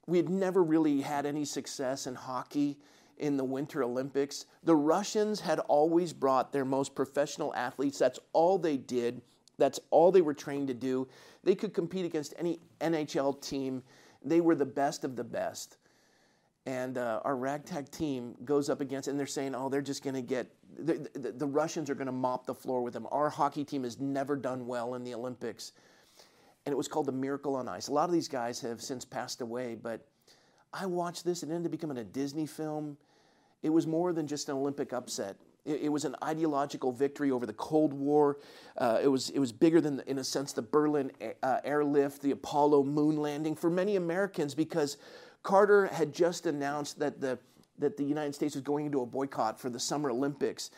We 0.07 0.17
had 0.17 0.29
never 0.29 0.63
really 0.63 1.01
had 1.01 1.27
any 1.27 1.45
success 1.45 2.07
in 2.07 2.15
hockey 2.15 2.79
in 3.17 3.37
the 3.37 3.43
Winter 3.43 3.83
Olympics. 3.83 4.47
The 4.63 4.75
Russians 4.75 5.39
had 5.39 5.59
always 5.59 6.11
brought 6.11 6.51
their 6.51 6.65
most 6.65 6.95
professional 6.95 7.53
athletes. 7.53 7.99
That's 7.99 8.19
all 8.33 8.57
they 8.57 8.77
did. 8.77 9.21
That's 9.59 9.79
all 9.91 10.11
they 10.11 10.21
were 10.21 10.33
trained 10.33 10.69
to 10.69 10.73
do. 10.73 11.07
They 11.43 11.53
could 11.53 11.71
compete 11.71 12.05
against 12.05 12.33
any 12.39 12.59
NHL 12.79 13.39
team. 13.41 13.83
They 14.23 14.41
were 14.41 14.55
the 14.55 14.65
best 14.65 15.03
of 15.03 15.15
the 15.15 15.23
best. 15.23 15.77
And 16.65 16.97
uh, 16.97 17.21
our 17.23 17.35
ragtag 17.35 17.89
team 17.89 18.35
goes 18.45 18.69
up 18.69 18.81
against, 18.81 19.07
and 19.07 19.19
they're 19.19 19.25
saying, 19.25 19.55
oh, 19.55 19.67
they're 19.67 19.81
just 19.81 20.03
going 20.03 20.13
to 20.13 20.21
get, 20.21 20.47
the, 20.77 21.09
the, 21.13 21.31
the 21.31 21.47
Russians 21.47 21.89
are 21.89 21.95
going 21.95 22.05
to 22.05 22.11
mop 22.11 22.45
the 22.45 22.53
floor 22.53 22.83
with 22.83 22.93
them. 22.93 23.07
Our 23.11 23.29
hockey 23.29 23.63
team 23.63 23.83
has 23.83 23.99
never 23.99 24.35
done 24.35 24.67
well 24.67 24.93
in 24.93 25.03
the 25.03 25.15
Olympics. 25.15 25.71
And 26.65 26.73
it 26.73 26.75
was 26.75 26.87
called 26.87 27.07
the 27.07 27.11
Miracle 27.11 27.55
on 27.55 27.67
Ice. 27.67 27.87
A 27.87 27.91
lot 27.91 28.07
of 28.07 28.13
these 28.13 28.27
guys 28.27 28.61
have 28.61 28.79
since 28.79 29.03
passed 29.03 29.41
away, 29.41 29.75
but 29.81 30.05
I 30.71 30.85
watched 30.85 31.25
this. 31.25 31.41
And 31.41 31.51
it 31.51 31.55
ended 31.55 31.69
up 31.69 31.71
becoming 31.71 31.97
a 31.97 32.03
Disney 32.03 32.45
film. 32.45 32.95
It 33.63 33.69
was 33.71 33.87
more 33.87 34.13
than 34.13 34.27
just 34.27 34.47
an 34.47 34.55
Olympic 34.55 34.93
upset. 34.93 35.37
It, 35.65 35.81
it 35.81 35.89
was 35.89 36.05
an 36.05 36.15
ideological 36.23 36.91
victory 36.91 37.31
over 37.31 37.47
the 37.47 37.53
Cold 37.53 37.93
War. 37.93 38.37
Uh, 38.77 38.99
it, 39.01 39.07
was, 39.07 39.31
it 39.31 39.39
was 39.39 39.51
bigger 39.51 39.81
than, 39.81 40.03
in 40.05 40.19
a 40.19 40.23
sense, 40.23 40.53
the 40.53 40.61
Berlin 40.61 41.11
uh, 41.41 41.57
airlift, 41.63 42.21
the 42.21 42.31
Apollo 42.31 42.83
moon 42.83 43.17
landing 43.17 43.55
for 43.55 43.71
many 43.71 43.95
Americans 43.95 44.53
because 44.53 44.97
Carter 45.43 45.87
had 45.87 46.13
just 46.13 46.45
announced 46.45 46.99
that 46.99 47.19
the, 47.19 47.39
that 47.79 47.97
the 47.97 48.03
United 48.03 48.35
States 48.35 48.55
was 48.55 48.63
going 48.63 48.85
into 48.85 49.01
a 49.01 49.05
boycott 49.05 49.59
for 49.59 49.69
the 49.69 49.79
Summer 49.79 50.09
Olympics. 50.11 50.71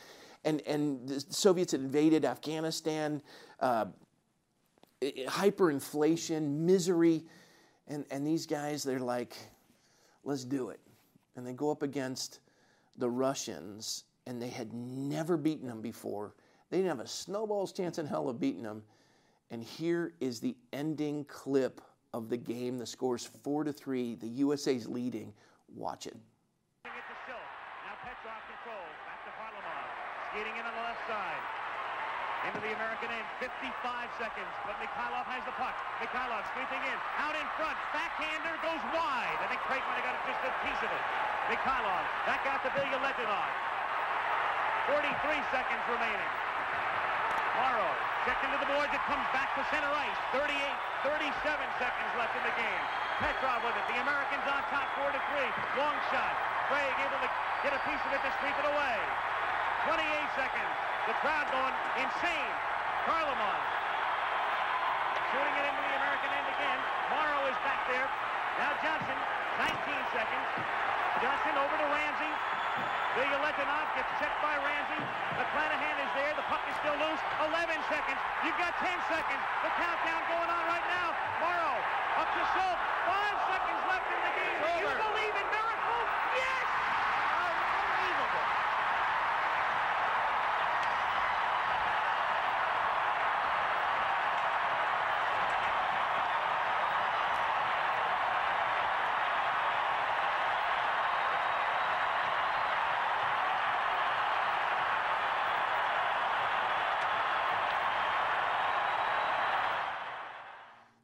And, 0.45 0.61
and 0.61 1.07
the 1.07 1.19
Soviets 1.19 1.71
had 1.71 1.81
invaded 1.81 2.25
Afghanistan, 2.25 3.21
uh, 3.59 3.85
hyperinflation, 5.01 6.59
misery. 6.59 7.23
And, 7.87 8.05
and 8.11 8.25
these 8.25 8.45
guys, 8.45 8.83
they're 8.83 8.99
like, 8.99 9.35
let's 10.23 10.43
do 10.43 10.69
it. 10.69 10.79
And 11.35 11.45
they 11.45 11.53
go 11.53 11.71
up 11.71 11.83
against 11.83 12.39
the 12.97 13.09
Russians, 13.09 14.03
and 14.27 14.41
they 14.41 14.49
had 14.49 14.71
never 14.73 15.35
beaten 15.35 15.67
them 15.67 15.81
before. 15.81 16.35
They 16.69 16.77
didn't 16.77 16.89
have 16.89 16.99
a 16.99 17.07
snowball's 17.07 17.73
chance 17.73 17.97
in 17.97 18.05
hell 18.05 18.29
of 18.29 18.39
beating 18.39 18.63
them. 18.63 18.83
And 19.51 19.63
here 19.63 20.13
is 20.19 20.39
the 20.39 20.55
ending 20.71 21.25
clip 21.25 21.81
of 22.13 22.29
the 22.29 22.37
game. 22.37 22.77
The 22.77 22.85
score 22.85 23.15
is 23.15 23.25
four 23.25 23.63
to 23.63 23.73
three. 23.73 24.15
The 24.15 24.29
USA's 24.45 24.87
leading. 24.87 25.33
Watch 25.73 26.05
it. 26.05 26.15
Now 26.85 26.93
Petrov 28.05 28.41
controls. 28.45 28.97
Back 29.09 29.25
to 29.25 29.31
Varlamov. 29.33 29.87
Skating 30.29 30.55
in 30.55 30.63
on 30.63 30.73
the 30.77 30.85
left 30.85 31.03
side. 31.09 31.43
Into 32.47 32.59
the 32.61 32.73
American 32.77 33.09
end. 33.09 33.25
55 33.41 33.49
seconds. 34.21 34.53
But 34.69 34.77
Mikhailov 34.77 35.25
has 35.25 35.41
the 35.49 35.55
puck. 35.57 35.73
Mikhailov 35.99 36.45
sweeping 36.53 36.83
in. 36.85 36.97
Out 37.17 37.33
in 37.33 37.47
front. 37.57 37.75
Backhander 37.91 38.55
goes 38.61 38.83
wide. 38.93 39.37
I 39.41 39.47
think 39.49 39.61
Craig 39.65 39.81
might 39.89 39.99
have 39.99 40.07
got 40.13 40.17
just 40.29 40.41
a 40.45 40.51
piece 40.61 40.81
of 40.85 40.91
it. 40.93 41.03
Mikhailov 41.49 42.03
back 42.29 42.45
out 42.47 42.61
to 42.63 42.69
Ilya 42.71 42.99
Letinov. 43.01 43.51
43 44.93 45.39
seconds 45.49 45.83
remaining. 45.89 46.42
Morrow 47.53 47.91
checked 48.25 48.43
into 48.45 48.57
the 48.57 48.69
boards. 48.69 48.89
It 48.89 49.03
comes 49.05 49.25
back 49.29 49.53
to 49.53 49.61
center 49.69 49.89
ice. 49.93 50.19
38, 50.33 50.57
37 51.05 51.29
seconds 51.77 52.11
left 52.17 52.33
in 52.33 52.43
the 52.45 52.55
game. 52.57 52.83
Petrov 53.21 53.61
with 53.61 53.77
it. 53.77 53.85
The 53.93 53.99
Americans 54.01 54.45
on 54.49 54.61
top, 54.73 54.89
4 54.97 55.13
to 55.13 55.21
3. 55.37 55.45
Long 55.77 55.97
shot. 56.09 56.33
Craig 56.71 56.95
able 57.03 57.21
to 57.21 57.29
get 57.61 57.71
a 57.77 57.81
piece 57.85 58.01
of 58.01 58.11
it 58.15 58.21
to 58.25 58.31
sweep 58.41 58.57
it 58.57 58.67
away. 58.67 58.97
28 59.85 60.01
seconds. 60.33 60.73
The 61.05 61.15
crowd 61.21 61.45
going 61.53 61.75
insane. 62.01 62.53
Varlamov 63.05 63.83
shooting 65.33 65.55
it 65.57 65.65
into 65.65 65.81
the 65.81 65.95
American 65.97 66.29
end 66.29 66.47
again. 66.57 66.79
Morrow 67.09 67.41
is 67.49 67.57
back 67.65 67.81
there. 67.89 68.05
Now 68.61 68.71
Johnson, 68.85 69.17
19 69.57 70.13
seconds. 70.13 70.47
Johnson 71.25 71.53
over 71.57 71.73
to 71.73 71.87
Ramsey. 71.89 72.33
Ilya 73.13 73.39
Letinov 73.45 73.87
gets 73.93 74.09
checked 74.17 74.41
by 74.41 74.57
Ramsey. 74.57 75.01
McClanahan 75.37 75.97
is 76.01 76.11
there. 76.17 76.33
The 76.33 76.45
puck 76.49 76.65
is 76.65 76.73
still 76.81 76.97
loose. 76.97 77.21
11 77.45 77.77
seconds. 77.85 78.19
You've 78.41 78.57
got 78.57 78.73
10 78.81 78.89
seconds. 79.05 79.43
The 79.61 79.71
countdown 79.77 80.21
going 80.33 80.49
on 80.49 80.63
right 80.65 80.87
now. 80.89 81.13
Morrow 81.37 81.77
up 82.17 82.29
to 82.33 82.41
Schultz. 82.57 82.81
Five 83.05 83.37
seconds 83.53 83.81
left 83.85 84.09
in 84.09 84.19
the 84.25 84.33
game. 84.33 84.57
Do 84.65 84.69
you 84.81 84.89
believe 84.97 85.35
in 85.37 85.47
miracles? 85.53 86.09
Yes! 86.33 86.65
Unbelievable. 87.37 88.63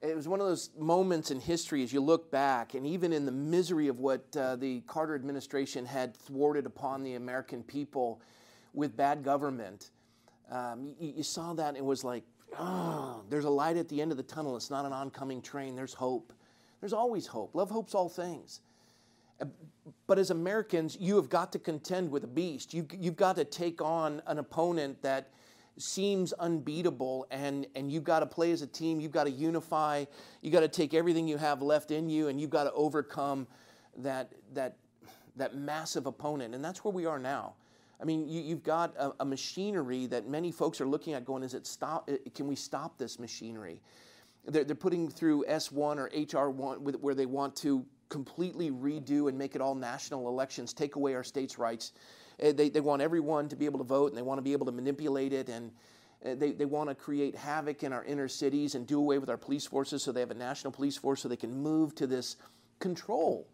it 0.02 0.09
was 0.20 0.28
one 0.28 0.42
of 0.42 0.48
those 0.48 0.72
moments 0.78 1.32
in 1.32 1.40
history 1.40 1.82
as 1.82 1.94
you 1.94 2.02
look 2.02 2.30
back, 2.30 2.74
and 2.74 2.86
even 2.86 3.14
in 3.14 3.26
the 3.26 3.32
misery 3.32 3.88
of 3.88 4.00
what 4.00 4.26
uh, 4.36 4.58
the 4.58 4.82
Carter 4.82 5.16
administration 5.16 5.86
had 5.86 6.14
thwarted 6.14 6.66
upon 6.66 7.04
the 7.04 7.16
American 7.16 7.64
people 7.64 8.20
with 8.74 8.98
bad 8.98 9.24
government, 9.24 9.92
um, 10.52 10.94
you, 11.00 11.14
you, 11.16 11.24
saw 11.24 11.54
that 11.54 11.70
and 11.70 11.78
it 11.78 11.86
was 11.86 12.04
like, 12.04 12.26
oh, 12.60 13.22
there's 13.30 13.46
a 13.46 13.50
light 13.50 13.78
at 13.78 13.88
the 13.88 14.02
end 14.02 14.12
of 14.12 14.18
the 14.18 14.24
tunnel. 14.24 14.58
It's 14.58 14.70
not 14.70 14.84
an 14.84 14.92
oncoming 14.92 15.42
train. 15.42 15.74
There's 15.74 15.94
hope. 15.94 16.34
There's 16.82 16.92
always 16.92 17.26
hope. 17.26 17.56
Love 17.56 17.70
hopes 17.70 17.96
all 17.96 18.10
things. 18.10 18.60
Uh, 19.40 19.46
but 20.06 20.20
as 20.20 20.32
Americans, 20.32 20.98
you 21.00 21.16
have 21.16 21.30
got 21.30 21.54
to 21.54 21.60
contend 21.60 22.12
with 22.12 22.26
a 22.26 22.28
beast. 22.28 22.74
You've, 22.74 22.88
you've 22.94 23.16
got 23.16 23.38
to 23.38 23.46
take 23.46 23.82
on 23.82 24.22
an 24.28 24.38
opponent 24.38 25.02
that 25.02 25.30
seems 25.82 26.34
unbeatable 26.34 27.26
and 27.32 27.66
and 27.76 27.92
you've 27.92 28.04
got 28.04 28.20
to 28.20 28.26
play 28.26 28.52
as 28.52 28.62
a 28.62 28.68
team 28.68 29.00
you've 29.00 29.12
got 29.12 29.24
to 29.24 29.32
unify 29.32 30.04
you've 30.42 30.54
got 30.54 30.60
to 30.60 30.68
take 30.68 30.94
everything 30.94 31.28
you 31.28 31.38
have 31.38 31.62
left 31.62 31.92
in 31.92 32.10
you 32.10 32.28
and 32.28 32.40
you've 32.40 32.50
got 32.50 32.66
to 32.66 32.72
overcome 32.74 33.48
that 33.98 34.32
that 34.54 34.76
that 35.36 35.56
massive 35.56 36.06
opponent 36.06 36.54
and 36.54 36.64
that's 36.64 36.84
where 36.84 36.94
we 36.94 37.06
are 37.06 37.20
now. 37.20 37.54
I 38.02 38.06
mean 38.06 38.28
you, 38.28 38.50
have 38.50 38.64
got 38.64 38.96
a, 38.98 39.14
a, 39.22 39.26
machinery 39.26 40.06
that 40.08 40.28
many 40.28 40.52
folks 40.52 40.80
are 40.80 40.88
looking 40.88 41.14
at 41.14 41.26
going 41.26 41.44
is 41.44 41.54
it 41.54 41.66
stop 41.66 42.10
can 42.34 42.48
we 42.48 42.56
stop 42.56 42.98
this 42.98 43.20
machinery? 43.20 43.82
They're, 44.46 44.64
they're 44.64 44.76
putting 44.76 45.10
through 45.10 45.46
s1 45.46 45.98
or 45.98 46.10
hr1 46.10 47.00
where 47.00 47.16
they 47.16 47.26
want 47.26 47.56
to 47.58 47.86
completely 48.10 48.72
redo 48.72 49.30
and 49.30 49.38
make 49.38 49.56
it 49.56 49.62
all 49.62 49.76
national 49.76 50.28
elections 50.28 50.74
take 50.74 50.96
away 50.96 51.14
our 51.14 51.24
states 51.24 51.58
rights. 51.58 51.94
uh, 51.94 52.19
they, 52.40 52.70
they 52.70 52.80
want 52.80 53.02
everyone 53.02 53.50
to 53.50 53.56
be 53.56 53.66
able 53.66 53.80
to 53.80 53.86
vote 53.86 54.10
and 54.10 54.18
they 54.18 54.22
want 54.22 54.38
to 54.38 54.44
be 54.44 54.54
able 54.54 54.66
to 54.66 54.72
manipulate 54.72 55.34
it 55.34 55.50
and 55.50 55.72
uh, 56.26 56.36
they, 56.36 56.52
they 56.52 56.66
want 56.66 56.90
to 56.90 56.96
create 56.96 57.36
havoc 57.36 57.84
in 57.84 57.94
our 57.94 58.04
inner 58.04 58.28
cities 58.28 58.76
and 58.76 58.86
do 58.86 59.00
away 59.00 59.18
with 59.18 59.30
our 59.30 59.38
police 59.38 59.66
forces 59.66 60.04
so 60.04 60.12
they 60.12 60.20
have 60.20 60.32
a 60.32 60.36
national 60.36 60.72
police 60.72 60.98
force 60.98 61.22
so 61.22 61.30
they 61.30 61.38
can 61.38 61.62
move 61.62 61.96
to 61.96 62.08
this 62.08 62.36
control. 62.80 63.48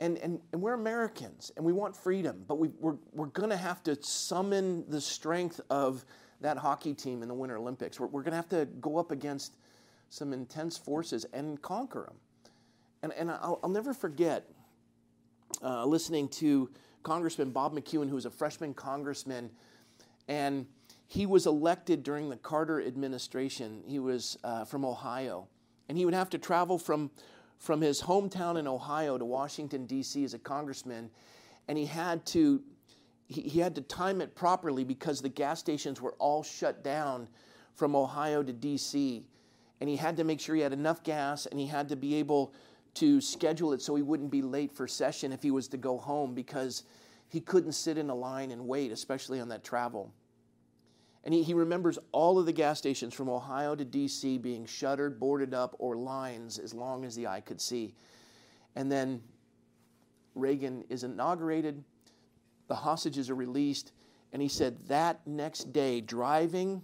And, 0.00 0.18
and, 0.18 0.40
and 0.52 0.60
we're 0.60 0.74
Americans 0.74 1.52
and 1.56 1.64
we 1.64 1.72
want 1.72 1.96
freedom, 1.96 2.44
but 2.46 2.58
we, 2.58 2.68
we're, 2.80 2.96
we're 3.12 3.26
going 3.26 3.50
to 3.50 3.56
have 3.56 3.82
to 3.84 3.96
summon 4.02 4.84
the 4.88 5.00
strength 5.00 5.60
of 5.70 6.04
that 6.40 6.58
hockey 6.58 6.94
team 6.94 7.22
in 7.22 7.28
the 7.28 7.34
Winter 7.34 7.56
Olympics. 7.56 7.98
We're, 7.98 8.06
we're 8.06 8.22
going 8.22 8.32
to 8.32 8.36
have 8.36 8.48
to 8.50 8.66
go 8.80 8.98
up 8.98 9.10
against 9.10 9.56
some 10.08 10.32
intense 10.32 10.76
forces 10.76 11.26
and 11.32 11.60
conquer 11.62 12.04
them. 12.08 12.16
And, 13.02 13.12
and 13.14 13.30
I'll, 13.30 13.60
I'll 13.62 13.70
never 13.70 13.94
forget 13.94 14.48
uh, 15.62 15.84
listening 15.84 16.28
to 16.28 16.70
Congressman 17.06 17.50
Bob 17.50 17.72
McEwen, 17.72 18.08
who 18.08 18.16
was 18.16 18.26
a 18.26 18.30
freshman 18.30 18.74
congressman, 18.74 19.48
and 20.26 20.66
he 21.06 21.24
was 21.24 21.46
elected 21.46 22.02
during 22.02 22.28
the 22.28 22.36
Carter 22.36 22.82
administration. 22.82 23.84
He 23.86 24.00
was 24.00 24.36
uh, 24.42 24.64
from 24.64 24.84
Ohio, 24.84 25.46
and 25.88 25.96
he 25.96 26.04
would 26.04 26.14
have 26.14 26.30
to 26.30 26.38
travel 26.38 26.78
from 26.78 27.12
from 27.58 27.80
his 27.80 28.02
hometown 28.02 28.58
in 28.58 28.66
Ohio 28.66 29.16
to 29.18 29.24
Washington 29.24 29.86
D.C. 29.86 30.24
as 30.24 30.34
a 30.34 30.38
congressman, 30.40 31.08
and 31.68 31.78
he 31.78 31.86
had 31.86 32.26
to 32.26 32.60
he, 33.28 33.42
he 33.42 33.60
had 33.60 33.76
to 33.76 33.82
time 33.82 34.20
it 34.20 34.34
properly 34.34 34.82
because 34.82 35.20
the 35.20 35.28
gas 35.28 35.60
stations 35.60 36.00
were 36.00 36.14
all 36.14 36.42
shut 36.42 36.82
down 36.82 37.28
from 37.76 37.94
Ohio 37.94 38.42
to 38.42 38.52
D.C. 38.52 39.24
And 39.80 39.88
he 39.88 39.94
had 39.94 40.16
to 40.16 40.24
make 40.24 40.40
sure 40.40 40.56
he 40.56 40.62
had 40.62 40.72
enough 40.72 41.04
gas, 41.04 41.46
and 41.46 41.60
he 41.60 41.68
had 41.68 41.88
to 41.90 41.94
be 41.94 42.16
able 42.16 42.52
to 42.96 43.20
schedule 43.20 43.72
it 43.72 43.82
so 43.82 43.94
he 43.94 44.02
wouldn't 44.02 44.30
be 44.30 44.42
late 44.42 44.72
for 44.72 44.88
session 44.88 45.32
if 45.32 45.42
he 45.42 45.50
was 45.50 45.68
to 45.68 45.76
go 45.76 45.98
home 45.98 46.34
because 46.34 46.84
he 47.28 47.40
couldn't 47.40 47.72
sit 47.72 47.98
in 47.98 48.10
a 48.10 48.14
line 48.14 48.50
and 48.50 48.66
wait, 48.66 48.92
especially 48.92 49.40
on 49.40 49.48
that 49.48 49.64
travel. 49.64 50.12
And 51.24 51.34
he, 51.34 51.42
he 51.42 51.54
remembers 51.54 51.98
all 52.12 52.38
of 52.38 52.46
the 52.46 52.52
gas 52.52 52.78
stations 52.78 53.12
from 53.12 53.28
Ohio 53.28 53.74
to 53.74 53.84
DC 53.84 54.40
being 54.40 54.64
shuttered, 54.64 55.18
boarded 55.18 55.54
up, 55.54 55.74
or 55.78 55.96
lines 55.96 56.58
as 56.58 56.72
long 56.72 57.04
as 57.04 57.16
the 57.16 57.26
eye 57.26 57.40
could 57.40 57.60
see. 57.60 57.94
And 58.76 58.90
then 58.90 59.20
Reagan 60.34 60.84
is 60.88 61.02
inaugurated, 61.02 61.82
the 62.68 62.74
hostages 62.74 63.28
are 63.30 63.34
released, 63.34 63.92
And 64.32 64.40
he 64.40 64.48
said 64.48 64.76
that 64.88 65.26
next 65.26 65.72
day, 65.72 66.00
driving 66.00 66.82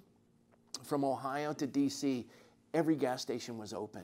from 0.82 1.04
Ohio 1.04 1.52
to 1.52 1.66
DC, 1.66 2.24
every 2.74 2.96
gas 2.96 3.22
station 3.22 3.58
was 3.58 3.72
open. 3.72 4.02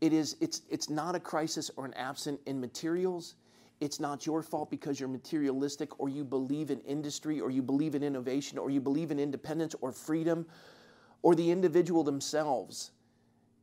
It 0.00 0.12
is, 0.12 0.36
it's, 0.40 0.62
it's 0.70 0.90
not 0.90 1.14
a 1.14 1.20
crisis 1.20 1.70
or 1.76 1.86
an 1.86 1.94
absent 1.94 2.40
in 2.46 2.60
materials. 2.60 3.34
It's 3.80 4.00
not 4.00 4.26
your 4.26 4.42
fault 4.42 4.70
because 4.70 4.98
you're 4.98 5.08
materialistic 5.08 6.00
or 6.00 6.08
you 6.08 6.24
believe 6.24 6.70
in 6.70 6.80
industry 6.80 7.40
or 7.40 7.50
you 7.50 7.62
believe 7.62 7.94
in 7.94 8.02
innovation 8.02 8.58
or 8.58 8.70
you 8.70 8.80
believe 8.80 9.10
in 9.10 9.18
independence 9.18 9.74
or 9.80 9.92
freedom 9.92 10.46
or 11.22 11.34
the 11.34 11.50
individual 11.50 12.04
themselves. 12.04 12.92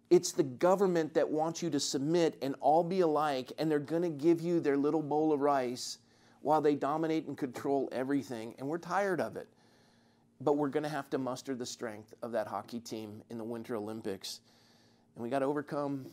It's 0.10 0.32
the 0.32 0.44
government 0.44 1.14
that 1.16 1.28
wants 1.28 1.64
you 1.64 1.70
to 1.72 1.80
submit 1.80 2.38
and 2.42 2.56
all 2.60 2.84
be 2.84 3.00
alike, 3.00 3.52
and 3.58 3.72
they're 3.72 3.80
going 3.80 4.04
to 4.04 4.10
give 4.10 4.42
you 4.42 4.60
their 4.60 4.78
little 4.78 5.02
bowl 5.02 5.34
of 5.34 5.40
rice 5.40 5.98
while 6.42 6.62
they 6.62 6.76
dominate 6.76 7.26
and 7.26 7.38
control 7.38 7.90
everything. 7.92 8.54
And 8.60 8.68
we're 8.68 8.78
tired 8.78 9.20
of 9.20 9.38
it. 9.38 9.48
But 10.42 10.58
we're 10.58 10.70
going 10.70 10.84
to 10.84 10.90
have 10.90 11.10
to 11.12 11.18
muster 11.18 11.56
the 11.56 11.66
strength 11.66 12.14
of 12.22 12.32
that 12.34 12.48
hockey 12.48 12.80
team 12.80 13.24
in 13.30 13.38
the 13.38 13.44
Winter 13.44 13.76
Olympics. 13.76 14.42
And 15.16 15.24
we 15.24 15.30
got 15.30 15.40
to 15.40 15.46
overcome 15.46 16.06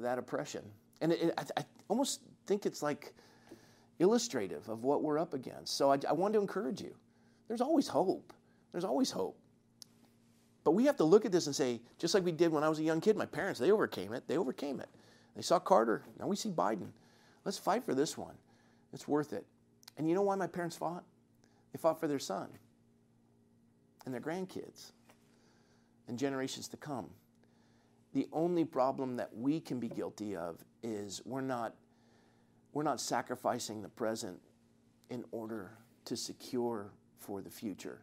that 0.00 0.18
oppression. 0.18 0.62
And 1.00 1.12
it, 1.12 1.22
it, 1.22 1.34
I, 1.38 1.60
I, 1.60 1.64
almost 1.88 2.22
think 2.46 2.66
it's 2.66 2.82
like 2.82 3.14
illustrative 3.98 4.68
of 4.68 4.84
what 4.84 5.02
we're 5.02 5.18
up 5.18 5.34
against. 5.34 5.76
So 5.76 5.92
I, 5.92 5.98
I 6.08 6.12
want 6.12 6.34
to 6.34 6.40
encourage 6.40 6.80
you. 6.80 6.94
There's 7.46 7.60
always 7.60 7.88
hope. 7.88 8.32
There's 8.72 8.84
always 8.84 9.10
hope. 9.10 9.38
But 10.64 10.72
we 10.72 10.84
have 10.84 10.96
to 10.96 11.04
look 11.04 11.24
at 11.24 11.32
this 11.32 11.46
and 11.46 11.54
say, 11.54 11.80
just 11.98 12.14
like 12.14 12.24
we 12.24 12.32
did 12.32 12.52
when 12.52 12.62
I 12.62 12.68
was 12.68 12.78
a 12.78 12.82
young 12.82 13.00
kid, 13.00 13.16
my 13.16 13.26
parents, 13.26 13.58
they 13.58 13.70
overcame 13.70 14.12
it. 14.12 14.28
They 14.28 14.36
overcame 14.36 14.80
it. 14.80 14.88
They 15.34 15.42
saw 15.42 15.58
Carter. 15.58 16.02
Now 16.18 16.26
we 16.26 16.36
see 16.36 16.50
Biden. 16.50 16.88
Let's 17.44 17.58
fight 17.58 17.84
for 17.84 17.94
this 17.94 18.18
one. 18.18 18.34
It's 18.92 19.08
worth 19.08 19.32
it. 19.32 19.46
And 19.96 20.08
you 20.08 20.14
know 20.14 20.22
why 20.22 20.34
my 20.34 20.46
parents 20.46 20.76
fought? 20.76 21.04
They 21.72 21.78
fought 21.78 22.00
for 22.00 22.08
their 22.08 22.18
son 22.18 22.48
and 24.04 24.12
their 24.12 24.20
grandkids 24.20 24.92
and 26.08 26.18
generations 26.18 26.68
to 26.68 26.76
come. 26.76 27.10
The 28.14 28.26
only 28.32 28.64
problem 28.64 29.16
that 29.16 29.36
we 29.36 29.60
can 29.60 29.78
be 29.78 29.88
guilty 29.88 30.34
of 30.34 30.64
is 30.82 31.20
we're 31.24 31.40
not, 31.40 31.74
we're 32.72 32.82
not 32.82 33.00
sacrificing 33.00 33.82
the 33.82 33.88
present 33.88 34.38
in 35.10 35.24
order 35.30 35.72
to 36.06 36.16
secure 36.16 36.90
for 37.18 37.42
the 37.42 37.50
future. 37.50 38.00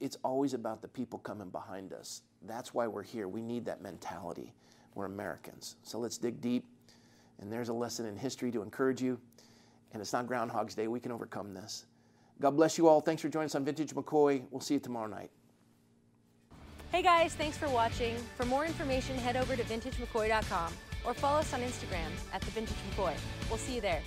It's 0.00 0.18
always 0.24 0.54
about 0.54 0.82
the 0.82 0.88
people 0.88 1.18
coming 1.20 1.48
behind 1.50 1.92
us. 1.92 2.22
That's 2.46 2.74
why 2.74 2.86
we're 2.86 3.02
here. 3.02 3.28
We 3.28 3.42
need 3.42 3.64
that 3.66 3.80
mentality. 3.80 4.52
We're 4.94 5.06
Americans. 5.06 5.76
So 5.82 5.98
let's 5.98 6.18
dig 6.18 6.40
deep. 6.40 6.64
And 7.38 7.50
there's 7.50 7.68
a 7.68 7.72
lesson 7.72 8.06
in 8.06 8.16
history 8.16 8.50
to 8.50 8.62
encourage 8.62 9.00
you. 9.00 9.18
And 9.92 10.02
it's 10.02 10.12
not 10.12 10.26
Groundhog's 10.26 10.74
Day. 10.74 10.88
We 10.88 11.00
can 11.00 11.12
overcome 11.12 11.54
this. 11.54 11.86
God 12.40 12.50
bless 12.50 12.78
you 12.78 12.88
all. 12.88 13.00
Thanks 13.00 13.22
for 13.22 13.28
joining 13.28 13.46
us 13.46 13.54
on 13.54 13.64
Vintage 13.64 13.94
McCoy. 13.94 14.42
We'll 14.50 14.60
see 14.60 14.74
you 14.74 14.80
tomorrow 14.80 15.08
night. 15.08 15.30
Hey 16.92 17.02
guys, 17.02 17.34
thanks 17.34 17.56
for 17.56 17.68
watching. 17.68 18.16
For 18.36 18.44
more 18.44 18.66
information, 18.66 19.16
head 19.16 19.36
over 19.36 19.54
to 19.54 19.62
vintagemccoy.com 19.62 20.72
or 21.04 21.14
follow 21.14 21.38
us 21.38 21.54
on 21.54 21.60
Instagram 21.60 22.10
at 22.32 22.40
the 22.40 22.50
Vintage 22.50 22.76
McCoy. 22.90 23.14
We'll 23.48 23.58
see 23.58 23.76
you 23.76 23.80
there. 23.80 24.02